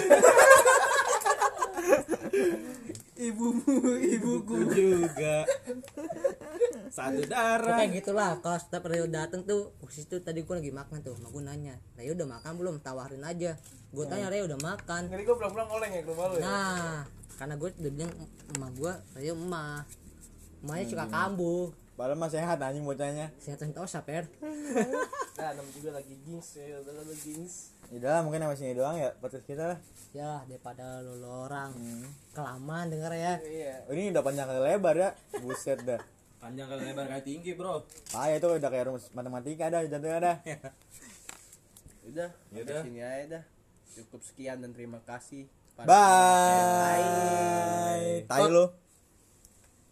[3.16, 4.44] Ibumu, ibuku.
[4.44, 5.36] Gua juga.
[6.92, 7.76] Satu darah.
[7.76, 11.28] kayak gitulah kalau setiap Rio dateng tuh waktu itu tadi gue lagi makan tuh sama
[11.28, 13.58] gue nanya Rio udah makan belum tawarin aja
[13.90, 16.42] gue tanya Rio udah makan Ngeri gua pulang-pulang oleng ya ke rumah lu ya.
[16.42, 16.94] nah
[17.36, 18.12] karena gue udah bilang
[18.54, 19.82] emak gue Rio emak
[20.62, 23.32] emaknya suka kambuh Padahal mah sehat anjing bocahnya.
[23.40, 24.28] sehat sentosa per
[25.36, 27.75] Nah, nam juga lagi jinx ya, udah lagi jinx.
[27.88, 29.78] Udah mungkin sampai sini doang ya podcast kita lah.
[30.10, 31.70] ya daripada lo lo orang
[32.30, 33.74] kelamaan denger ya Iya.
[33.84, 35.10] Oh, ini udah panjang kali lebar ya.
[35.38, 36.00] Buset dah.
[36.36, 37.84] Panjang kali lebar kali tinggi, Bro.
[38.10, 40.36] Ah itu udah kayak rumus matematika dah jatuhnya dah.
[42.06, 42.80] Udah, Ya udah.
[42.80, 43.42] sini aja dah.
[43.92, 45.50] Cukup sekian dan terima kasih.
[45.74, 45.90] pada-
[46.86, 47.02] Bye.
[48.24, 48.70] Tai lu.